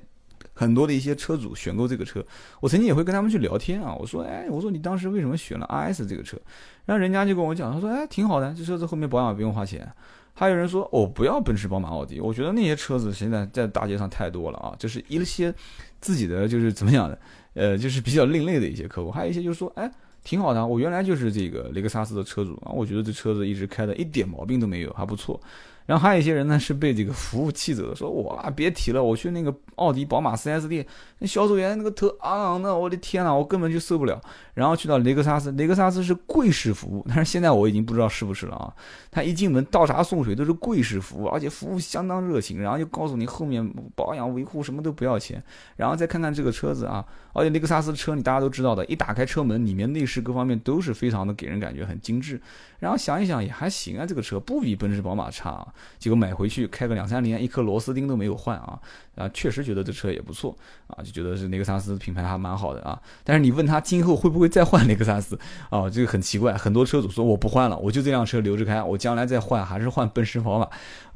[0.59, 2.21] 很多的一些车主选购这个车，
[2.59, 3.95] 我曾经也会跟他们去聊天啊。
[3.95, 6.37] 我说，哎，我说你当时为什么选了 RS 这个车？
[6.85, 9.89] 然后人家就跟我讲，他说，哎，挺好的，这车子后面保养不用花钱。
[10.35, 15.55] 还有人说，我不要奔驰、宝马、奥迪，我觉得那些车子现在在大街上太多了啊，就是一些
[16.01, 17.19] 自己的就是怎么讲的，
[17.55, 19.89] 呃，就是比较另类的一些客户，还有一些就是说，哎，
[20.25, 25.41] 挺好的，我原来就是这个雷克萨斯的车主啊，我觉得这车子一直开的一点毛病都没有，还不错。
[25.89, 30.87] 然后还有一些人呢是被这个服务气走的，说哇别提了，我去那个奥迪、宝马 4S 店，
[31.21, 34.21] 那销售员那个头昂昂的，我的天呐，我根本就受不了。
[34.53, 38.75] 然后去到雷克萨斯，雷克萨斯是贵式服务，但是现在我已经不知道是不是了啊。
[39.11, 45.43] 他一进门倒茶送水都是贵式服务，而且服务相当热情，然后就告诉你后面保养维护什么都不要钱。
[45.77, 52.39] 然后再看看这个车子啊，而且雷克萨斯车你大家都知道的，一打开车门，里面内饰各方面都是非常的给人感觉很精致。
[52.81, 55.67] 然后想一想也还行啊，这个车不比奔驰、宝马差啊。
[55.99, 58.79] 结果买回去开个两三年，一颗螺丝钉都没有换啊
[59.17, 63.01] 啊，确实觉得这车也不错啊，就觉得是雷克萨斯品牌还蛮好的啊。
[63.25, 65.39] 但是你问他今后会不会再换雷克萨斯
[65.71, 65.89] 啊？
[65.91, 70.69] 这个很奇怪，很多车主说我不换了，我就这辆车留着开，我将来再换还是换奔驰、宝马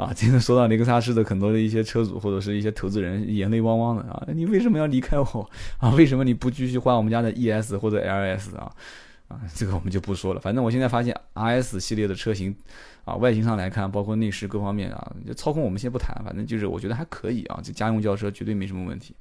[0.05, 0.13] 啊。
[0.15, 5.91] 今天说到雷克萨斯的很多的一些车主或者是一些投资人眼泪汪汪的啊，你为什么要离开我啊？
[5.91, 8.73] 为什么你不继续换我们家的 ES 或者 LS 啊？
[9.29, 10.41] 啊，这个我们就不说了。
[10.41, 12.55] 反正我现在发现 RS 系列的车型，
[13.05, 17.61] 啊，外形上来看，包括内饰各方面啊，就操控我们先不谈，反正就是我觉得还可以啊。
[17.63, 19.15] 这家用轿车绝对没什么问题。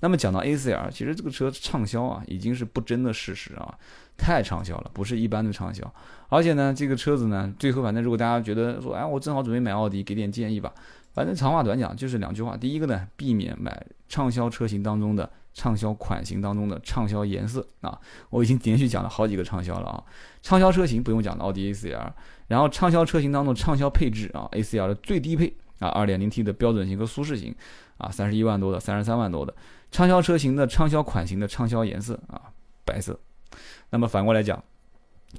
[0.00, 3.74] 那么讲到 A C R，其实这个车畅销啊，已经是不争的事实啊，
[4.16, 5.90] 太畅销了，不是一般的畅销。
[6.28, 10.72] 而且呢，这个车子呢，最后反正如果大家觉得说，哎，我正好准备买奥迪，给点建议吧。
[11.14, 12.56] 反正长话短讲就是两句话。
[12.56, 15.28] 第一个呢，避免买畅销车型当中的。
[15.56, 20.04] 畅销款型当中的畅销颜色啊，我已经连续讲了好几个畅销了啊。
[20.42, 22.14] 畅销车型不用讲了，奥迪 A C R。
[22.48, 27.54] 然后畅销车型当中畅销配置啊，A C R 的最低配啊二点零 T 的标准型和舒适型
[27.98, 29.54] 啊，三十一万多的，三十三万多的。
[29.90, 32.40] 畅销车型的畅销款型的畅销颜色啊，
[32.84, 33.18] 白色。
[33.90, 34.62] 那么反过来讲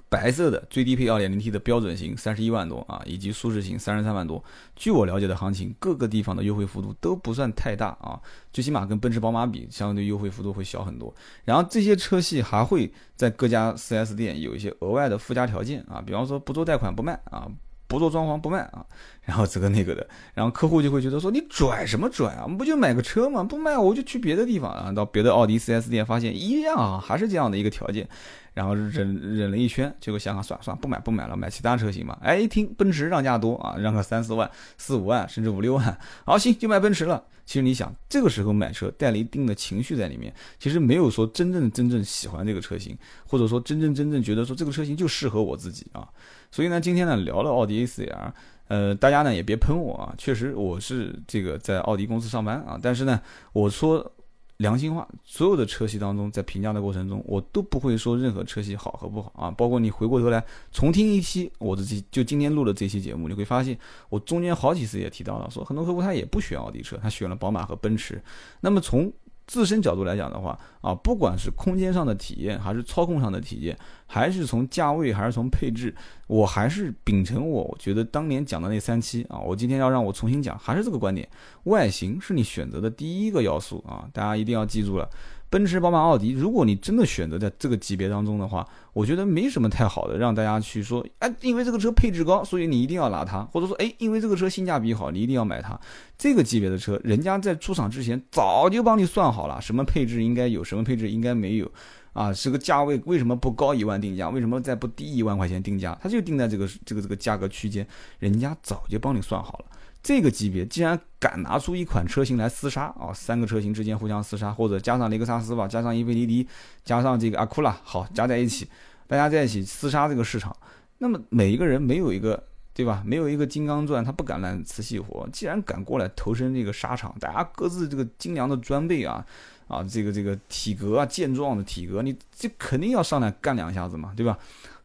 [0.09, 4.43] 白色的最低配 2.0T 的标准型三十一万多啊，以及舒适型三十三万多。
[4.75, 8.19] 据我了解的行情，各个地方的优惠幅度都不算太大啊，
[8.53, 11.13] 最起码跟奔驰、宝马比，相对优惠幅度会小很多。
[11.45, 17.47] 然后这些车系还会在各家 4S 店有一些额外的附加条件啊，比方说不做贷款不卖啊。
[17.87, 18.85] 不做装潢不卖啊，
[19.21, 22.45] 然后这个那个的，然后客户就会觉得说你拽什么拽啊？
[22.45, 23.43] 不就买个车吗？
[23.43, 28.07] 不卖我就去别的地方啊，到别的奥迪 4S 店发现一样啊，还是这样的一个条件，
[28.53, 32.17] 然后忍忍了一圈，结果想想算了算了，不买不买了，买其他车型嘛。
[32.21, 37.23] 哎，一听奔驰让价多啊，让个三四万、四五万甚至五六万，好行就买奔驰了。
[37.45, 46.05] 其实你想，这个时候买车带了一定的情绪在里面，其实没有说真正真正喜欢这个车型，或者说真正真正觉得说这个车型就适合我自己啊。
[46.51, 48.31] 所以呢，今天呢聊了奥迪 A4L，
[48.67, 53.21] 呃，大家呢也别喷我啊，确实我是这个在奥迪公司上班啊，但是呢，
[53.53, 54.11] 我说。
[54.57, 59.51] 良心话，所有的车系当中，在评价的过程中，我都不会说任何车系好和不好啊。
[59.51, 63.77] 包括你回过头来重听一期我的这就今天录的这期节目，你会发现
[64.09, 68.19] 我中间好几次也提到了，说很多客户他也不选奥迪车，他选了宝马和奔驰。
[68.61, 69.13] 那么从
[69.47, 75.95] 自身角度来讲的话，啊，不管是空间上的体验，还是操控上的体验，还是从价位，还是从配置，
[76.27, 81.27] 我还是秉承我觉得当年讲的那三期啊，我今天要让我重新讲，还是这个观点，
[81.63, 85.09] 外形是你选择的第一个要素啊，大家一定要记住了。
[85.49, 95.79] 奔驰、宝马、奥迪，如果你真的选择在这个级别当中的话，我觉得没什么太好的让大家去说，哎，因为这个车配置高，所以你一定要拿它，或者说，哎，因为这个车性价比好，你一定要买它。
[96.17, 101.71] 这个级别的车，人家在出厂之前早就帮你算好了，什么配置应该有，什么配置应该没有，
[102.11, 107.87] 啊，这个价位为什么不高一万定价，为什么再不低一万块钱定价，它就定在这个这个这个价格区间，
[108.19, 109.65] 人家早就帮你算好了。
[110.07, 116.47] 这个级别既然敢拿出一款车型来厮杀啊，三个车型之间互相厮杀，或者加上雷克萨斯吧，加上英菲尼迪，
[116.85, 118.69] 加上这个阿库拉，好加在一起，
[119.05, 120.55] 大家在一起厮杀这个市场。
[120.99, 122.41] 那么每一个人没有一个
[122.73, 123.03] 对吧？
[123.05, 125.27] 没有一个金刚钻，他不敢揽瓷器活。
[125.33, 129.25] 既然敢过来投身这个沙场，大家各自这个精良的装备啊。
[129.67, 134.37] 啊，这个这个体格啊，健壮的体格，你这肯定要上来干两下子嘛，对吧？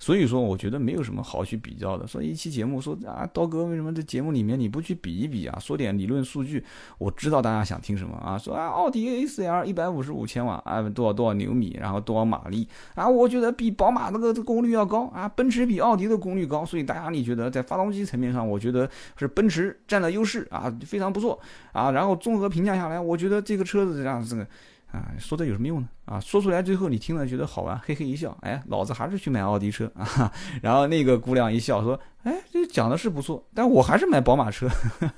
[0.02, 2.04] 所以说，我觉得没有什么好去比较的。
[2.08, 5.56] 说一期节目，说啊，刀哥为什么这节目里面你不去比一比啊？
[5.60, 6.64] 说点理论数据，
[6.98, 8.36] 我知道大家想听什么啊？
[8.36, 13.08] 说啊，奥迪 A4L 一百五十五千瓦啊，多少多少牛米，然后多少马力啊？
[13.08, 21.38] 我觉得比宝马那个功率要高啊，奔驰比奥迪的功率高，所以大家你觉得在发动机层面上，我觉得是奔驰占了优势啊，非常不错
[21.70, 21.92] 啊。
[21.92, 24.44] 然后综合评价下来，我觉得这个车子这样这个。
[24.92, 25.88] 啊，说这有什么用呢？
[26.04, 30.30] 啊，说出来最后你听了觉得好玩，嘿嘿一笑，哎，老子还是去买奥迪车啊。
[30.60, 34.68] 然后那个姑娘一笑说，哎，这讲的是不错，但我还是买宝马车。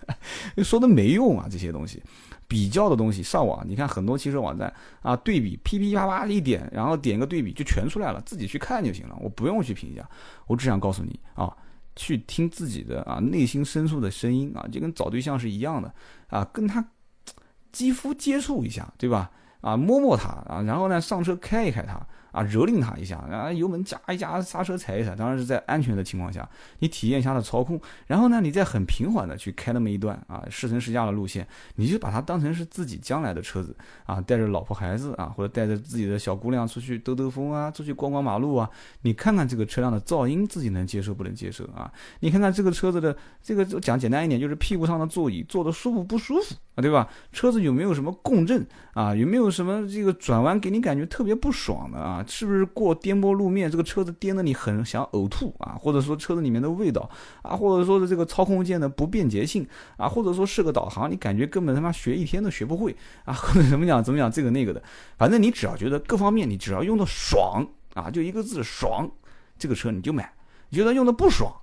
[0.63, 2.01] 说的没用啊，这些东西，
[2.47, 10.09] 比较的东西，上网你看很多汽车网站啊，对比噼噼啪啪一点，然后点个对比就全出来了，自己去看就行了，我不用去评价，
[10.47, 11.53] 我只想告诉你啊，
[11.97, 15.93] 去听自己的啊内心深处的声音啊，就跟找对象是一样的
[16.29, 16.87] 啊，跟他
[17.73, 19.33] 肌肤接触一下，对吧？
[19.65, 22.01] 啊，摸摸它啊，然后呢，上车开一开它。
[22.35, 26.45] 啊，蹂躏它一下，然后油门加一加，刹车踩一踩，当然是在安全的情况下，
[26.81, 31.47] 你体验一下它的操控，然后呢，你再很平缓的去开那么一段啊，试乘试驾的路线，
[31.77, 38.69] 你就把它当成是自己将来的车子啊，带着老婆孩子啊，或者带着自己的小姑娘出去兜兜风啊，出去逛逛马路啊，
[39.03, 41.89] 你看看这个车辆的噪音自己能接受不能接受啊？
[42.19, 47.09] 你看看这个车子的这个讲简单一点，就是屁股上的座椅坐的舒服不舒服啊，对吧？
[47.33, 49.15] 车子有没有什么共振啊？
[49.15, 52.25] 有没有什么这个转弯给你感觉特别不爽的啊？
[52.27, 55.77] 是不是过颠簸路面，这个车子颠得你很想呕吐啊？
[55.79, 57.09] 或者说车子里面的味道
[57.43, 57.57] 啊？
[57.57, 60.09] 或者说是这个操控键的不便捷性啊？
[60.09, 63.33] 或者说是个导航，你感觉根本他妈学一天都学不会啊？
[63.35, 64.83] 或者怎么讲怎么讲这个那个的，
[65.17, 69.09] 反正你只要觉得各方面你只要用的爽啊，就一个字爽，
[69.57, 70.33] 这个车你就买。
[70.71, 71.55] 你觉得用的不爽？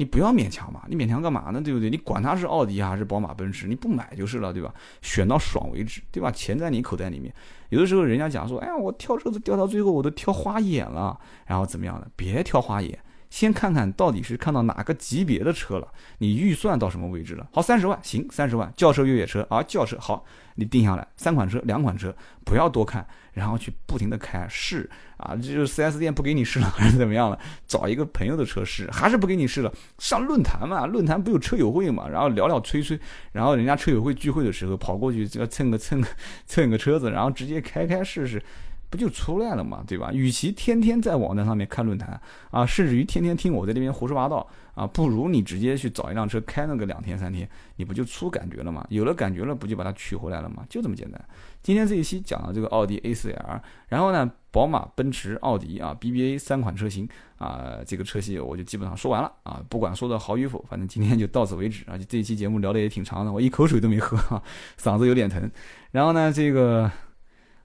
[0.00, 1.60] 你不要勉强嘛，你勉强干嘛呢？
[1.60, 1.90] 对不对？
[1.90, 4.72] 你管它是奥迪还是宝马、奔驰，你不买就是了，对吧？
[5.02, 6.30] 选到爽为止，对吧？
[6.30, 7.30] 钱在你口袋里面。
[7.68, 12.10] 有的时候人家讲说，哎呀，我挑车子挑到最后我都挑花眼了，然后怎么样的？
[12.16, 12.98] 别挑花眼，
[13.30, 15.88] 先看看到底是看到哪个级别的车了，
[16.18, 17.48] 你预算到什么位置了？
[17.52, 20.24] 好，三十万行，三十万轿车、越野车啊，轿车好，
[20.56, 22.14] 你定下来三款车、两款车，
[22.44, 23.06] 不要多看。
[23.32, 27.38] 然后去不停的开试啊，这就是 4S 店不给你试了还是怎么样了？
[27.64, 29.72] 找一个朋友的车试，还是不给你试了？
[29.98, 32.08] 上论坛嘛，论坛不有车友会嘛？
[32.08, 32.98] 然后聊聊吹吹，
[33.30, 36.04] 然后人家车友会聚会的时候跑过去，这个蹭个蹭
[36.44, 38.42] 蹭个车子，然后直接开开试试，
[38.90, 40.10] 不就出来了嘛，对吧？
[40.12, 48.84] 与其天天在网站上面看论坛啊，甚至于天天听我在那边胡说八道啊，不如你直接去找一辆车开那个两天三天，你不就出感觉了吗？
[48.90, 50.66] 有了感觉了，不就把它取回来了吗？
[50.68, 51.24] 就这么简单。
[51.62, 61.96] 今天这一期讲了这个奥迪 A4L，然后呢，宝马、奔驰、奥迪啊，BBA 三款车型啊，这个车系我就基本上说完了啊，不管说的好与否，反正今天就到此为止啊。
[62.08, 64.42] 这一期节目聊的也挺长的，我一口水都没喝啊，
[64.80, 65.48] 嗓子有点疼。
[65.92, 66.90] 然后呢，这个。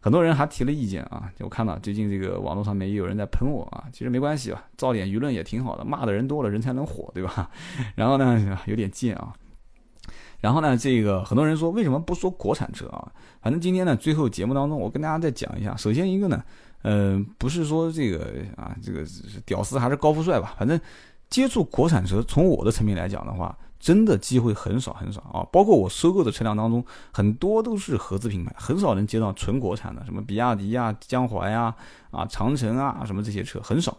[0.06, 7.50] 很多人还提了意见啊，我看到最近这个网络上面也有人在喷我啊，其实没关系吧，造点舆论也挺好的，骂的人多了，人才能火，对吧？
[7.98, 9.34] 然后呢，有点贱啊。
[10.41, 13.12] 然后呢，这个很多人说为什么不说国产车啊？
[13.41, 15.76] 反正今天呢，最后节目当中我跟大家再讲一下。
[15.76, 16.44] 首先一个呢，
[16.84, 19.04] 呃，不是说这个啊，这个
[19.44, 20.54] 屌丝还是高富帅吧？
[20.60, 20.80] 反正
[21.32, 23.58] 接触国产车，从我的层面来讲的话。
[23.86, 25.45] 真的机会很少很少啊！
[25.52, 31.71] 包括我收购的车辆当中，很多都是合资品牌，很少能接到纯国产的，什么比亚迪呀、江淮呀、
[32.10, 33.95] 啊长城啊什么这些车很少。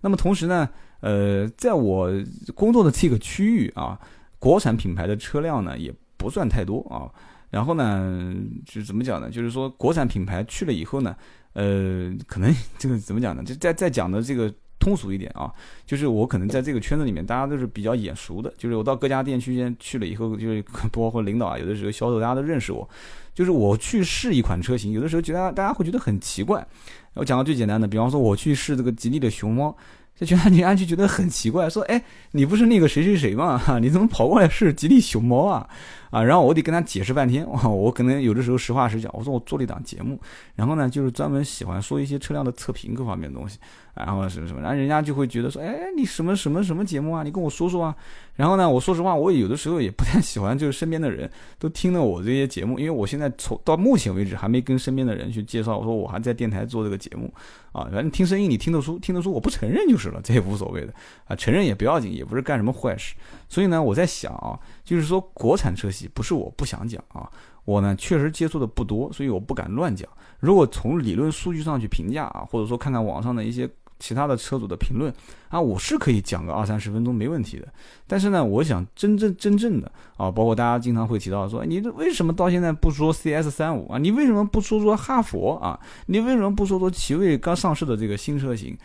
[0.00, 0.68] 那么同时呢，
[1.02, 2.10] 呃，在我
[2.56, 3.96] 工作的这个区域啊，
[4.40, 7.06] 国产品牌的车辆呢也不算太多啊。
[7.48, 8.34] 然后呢，
[8.66, 9.30] 就怎么讲呢？
[9.30, 11.14] 就是说国产品牌去了以后呢，
[11.52, 13.44] 呃，可能 这个怎么讲呢？
[13.44, 14.52] 就在在讲的这个。
[14.78, 15.52] 通俗一点啊，
[15.86, 18.52] 就是我可能在这个圈子里面，大家都是比较眼熟的。
[18.56, 22.88] 就是我到各家店区间去了以后，就是 包括领导啊，有的时候销售大家都认识我。
[23.34, 26.66] 就是我去试一款车型，有的时候觉得大家会觉得很奇怪。
[27.14, 29.76] 我讲个最简单的，比方说我去试这个吉利的熊猫。
[30.18, 32.02] 就觉得你安就觉得很奇怪，说，哎，
[32.32, 33.62] 你不是那个谁谁谁吗？
[33.80, 35.68] 你怎么跑过来试吉利熊猫啊？
[36.10, 37.46] 啊，然后我得跟他解释半天。
[37.64, 40.18] 我可能有的时候实话实讲，我说我做了一档节目，
[40.54, 43.58] 然后呢，就是专门喜欢说一些车辆的测评各方面的东西，
[43.94, 47.22] 然后什么什么，然后人家就会觉得说，哎，你什么什么什么节目啊？
[47.22, 47.94] 你跟我说说啊。
[48.36, 51.28] 然后呢，我说实话，我有的时候也不太喜欢，就是身边的人
[51.58, 57.32] 都听了我这些节目，因为我现在从到目前为止还没跟身边的人去介绍，我说我还在电台做这个节目。
[57.72, 60.92] 啊，反正听声音你听得出，听得出我不承认就是了，这也无所谓的
[61.26, 63.14] 啊，承认也不要紧，也不是干什么坏事。
[63.48, 67.30] 所以呢，我在想啊，就是说国产车系不是我不想讲啊，
[67.64, 70.08] 我呢确实接触的不多，所以我不敢乱讲。
[70.40, 73.68] 如果从理论数据上去评价啊，或者说看看网上的一些。
[74.00, 75.12] 其他的车主的评论
[75.48, 77.66] 啊，我是可以讲个二三十分钟没问题的。
[78.06, 83.98] 但是呢，我想真正真正的啊，包括大家经常会提到说，你这为什么到现在不说 CS 三五啊？
[83.98, 85.76] 你为什么不说说哈佛啊？
[86.06, 88.78] 你为什么不说说奇瑞刚上市的这个新车型？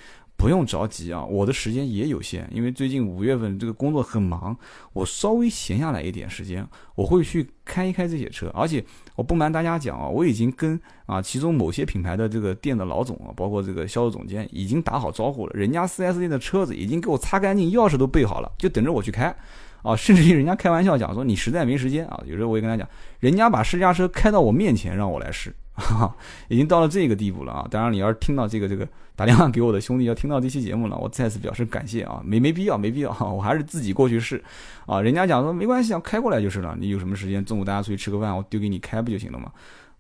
[0.44, 4.54] 不用着急啊，我的时间也有限，因为最近五月份这个工作很忙，
[4.92, 8.52] 我稍微闲下来一点时间，我会去开一开这些车。
[8.54, 8.84] 而且
[9.16, 19.34] 我不瞒大家讲啊，我已经跟啊其中某些品牌的这个店的老总啊，包括这个销售总监已经打好招呼了，人家 4S 店的车子已经给我擦干净，钥匙都备好了，就等着我去开。
[19.82, 22.86] 啊，甚至于人家开玩笑讲说你实在没时间啊，有时候我也跟他讲，
[23.22, 25.56] 人家把试驾车开到我面前让我来试。
[25.74, 26.16] 哈，
[26.50, 27.68] 已经到了这个地步了啊！
[27.70, 32.22] 当然，你要是听到这个这个打电话给我的兄弟要听到这期节目了，我再次表示感谢啊！
[32.24, 34.44] 没没必要，没必要， 我还是自己过去试
[34.86, 35.02] 啊。
[35.02, 36.76] 人家讲说没关系，啊开过来就是了。
[36.80, 39.52] 你有什么时间，中午大家出去吃个饭，我丢给你开不就行了吗？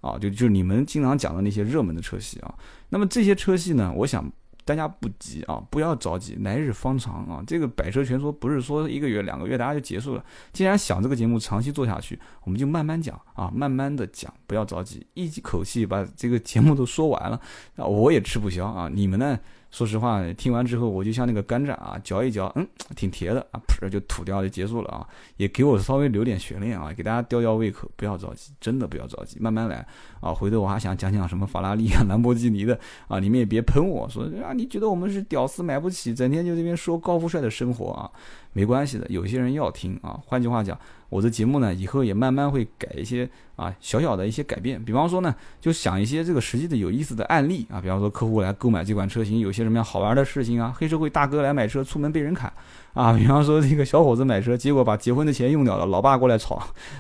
[0.02, 2.54] 啊，就就你们经常讲的那些热门的车系啊。
[2.90, 4.32] 那么这些车系呢，我想。
[4.66, 7.44] 大家不急啊，不要着急，来日方长啊。
[7.46, 10.24] 这个百车全说不是说一个月两个月大家就结束了。
[10.52, 17.40] 既然想这个节目长期做下去，我们就慢慢讲啊，慢慢的讲，不要着急，一口气把这个节目都说完了，
[17.76, 18.90] 啊，我也吃不消啊。
[18.94, 19.40] 你们呢？
[19.74, 25.08] 说实话，听完之后，我就像那个甘蔗啊，嚼一嚼，嗯，挺甜的啊，噗就吐掉就结束了啊，
[25.38, 29.84] 也给我稍微留点悬念啊，给大家吊吊胃口，不要着急，真的不要着急，慢慢来
[30.22, 30.32] 啊。
[30.32, 38.12] 回头我还想讲讲什么法拉利啊、 兰博基尼的啊，你们也别喷我说啊，你觉得我们是屌丝买不起，整天就这边说高富帅的生活啊，
[38.54, 40.20] 没关系的，有些人要听啊。
[40.26, 40.78] 换句话讲。
[41.10, 44.84] 我的节目呢，以后也慢慢会改一些啊，小小的一些改变。
[44.84, 47.80] 比方说呢，就想一些这个实际的有意思的案例啊。
[47.80, 50.74] 比方说，客户来购买这款车型，有些什么样好玩的事情啊？
[50.76, 52.52] 黑社会大哥来买车，出门被人砍
[52.96, 53.14] 啊。
[53.14, 56.56] 比方说，这个小伙子买车，结果把结婚的钱用掉了，老爸过来吵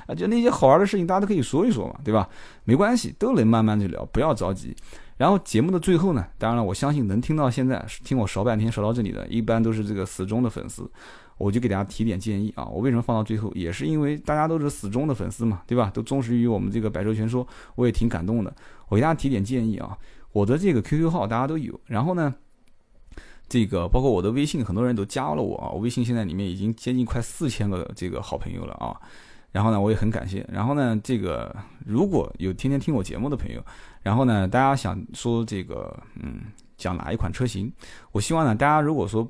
[0.05, 0.13] 啊。
[0.13, 2.29] 就那些好玩的事情，大家都可以说一说嘛，对吧？
[2.65, 4.75] 没关系，都能慢慢去聊，不要着急。
[5.17, 10.87] 然后节目的最后呢，当然了，我相信能听到现在听我勺半天勺到这里的，一般都是这个死忠的粉丝。
[11.43, 15.91] 我就给大家提点建议啊，我为什么放到最后，也是因为大家都是死忠的粉丝嘛，对吧？
[15.93, 18.55] 都忠实于我们这个百车全说，我也挺感动的。
[18.87, 19.97] 我给大家提点建议啊，
[20.31, 22.33] 我的这个 QQ 号大家都有，然后呢，
[23.49, 28.95] 这个包括我的微信，很多人都加了我啊，我微信现在里面已经接近快四千个这个好朋友了啊。
[29.51, 30.47] 然后呢，我也很感谢。
[30.49, 31.53] 然后呢，这个
[31.85, 33.61] 如果有天天听我节目的朋友，
[34.01, 36.43] 然后呢，大家想说这个嗯，
[36.77, 37.69] 讲哪一款车型，
[38.13, 39.29] 我希望呢，大家如果说。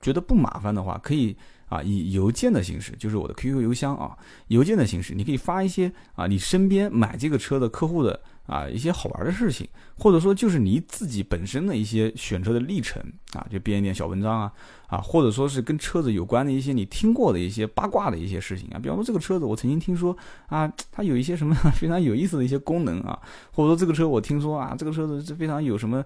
[0.00, 1.36] 觉得不麻烦的话，可以
[1.68, 4.16] 啊以邮件的形式，就是我的 QQ 邮箱啊，
[4.48, 13.02] 邮件的形式，你可以发一些啊你身边买这个车的客户的啊一些好玩的事情，或者说就是你自己本身的一些选车的历程
[13.34, 14.52] 啊，就编一点小文章啊
[14.86, 23.18] 啊，或者说是跟车子有关的一些你听过的一些八卦的一些事情啊，比方说这个车子我曾经听说啊，它有一些什么 非常有意思的一些功能啊，
[23.52, 26.02] 或者说这个车我听说啊，这个车子是非常有什么。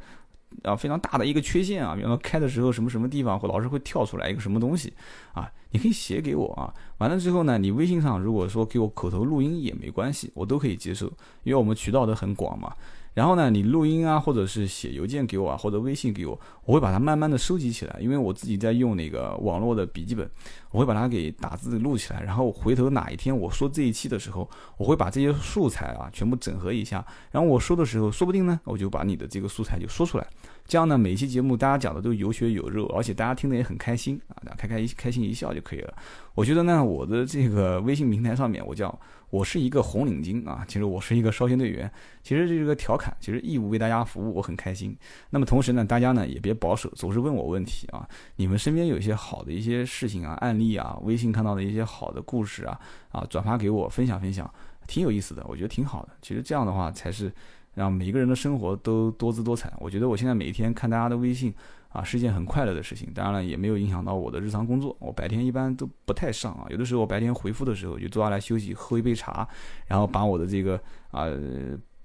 [0.62, 4.92] 啊，非常大的一个缺陷啊，比方说开的时候什么什么地方会老是会跳出来一个什么东西
[5.32, 6.72] 啊，你可以写给我啊。
[6.98, 11.06] 完了之后呢，你微信上如果说给我口头录音也没关系，我都可以接受，
[11.42, 12.72] 因为我们渠道都很广嘛。
[13.14, 20.28] 然后呢，你录音啊，或者是写邮件给我啊，或者微信给我，我会把它慢慢的收集起来，因为我自己在用那个网络的笔记本，
[20.72, 30.26] 我会把它给打字录起来，然后回头哪一天我说这一期的时候，我会把这些素材啊全部整合一下，然后我说的时候，说不定呢，我就把你的这个素材就说出来。
[30.66, 35.94] 这样呢，每一期节目大家讲的都有血有肉，而且大家听得也很开心啊，开开开心一笑就可以了。
[36.34, 38.98] 我觉得呢，我的这个微信平台上面，我叫
[39.34, 41.90] 我是一个红领巾啊，其实我是一个少先队员，
[42.22, 44.96] 其实这是个调侃，其实义务为大家服务，我很开心。
[45.30, 52.78] 那么同时呢，大家呢也别保守，总是问我问题啊，你们身边有一些好的一些事情啊、案例啊，微信看到的一些好的故事啊，
[53.10, 54.48] 啊，转发给我分享分享，
[54.86, 56.10] 挺有意思的，我觉得挺好的。
[56.22, 57.32] 其实这样的话才是。
[57.76, 59.68] 让每一个人的生活都多姿多彩。
[59.80, 61.52] 我觉得我现在每一天看大家的微信
[61.94, 63.08] 啊，是一件很快乐的事情。
[63.14, 64.96] 当然了，也没有影响到我的日常工作。
[64.98, 69.48] 我白天一般都不太上啊，有的时候我白天回复的时候就坐下来休息，喝一杯茶，
[69.86, 70.74] 然后把我的这个
[71.12, 71.26] 啊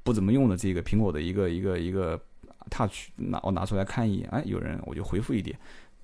[0.04, 2.18] 不怎么用的这个苹果的一个一个一个
[2.70, 5.58] Touch 拿我拿出来看一眼，哎，有人我就回复一点。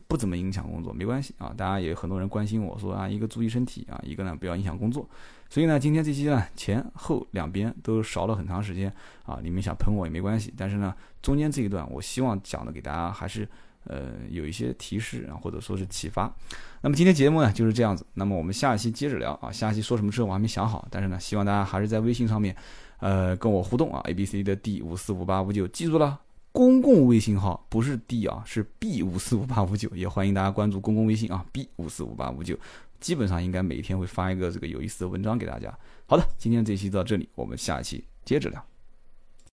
[0.07, 1.51] 不怎么影响工作，没关系啊。
[1.57, 5.09] 大家也很多人关心我说啊，一个注意身体啊，一个呢不要影响工作。
[5.49, 9.39] 所以呢，今天这期呢前后两边都少了很长时间啊。
[9.41, 13.49] 你们想喷我也没关系，但是呢中间这一段，我希望讲的给大家还是
[13.85, 16.33] 呃有一些提示啊，或者说是启发。
[16.81, 18.05] 那么今天节目呢就是这样子。
[18.13, 22.55] 那么我们下一期接着聊啊，下一期说什么车我还没想好，但是呢希望大家还是在微信上面
[22.99, 26.19] 呃跟我互动啊，A B C 的 D 五四五八五九，记住了。
[26.51, 32.57] 公共微信号不是 D 啊，是 B 五四五八五九，也欢迎大家关注公共微信啊，B 五四五八五九，
[33.01, 35.77] 基本上应该每天会发一个这个有意思的文章给大家。
[36.05, 38.65] 好的，今天这期到这里，我们下一期接着聊。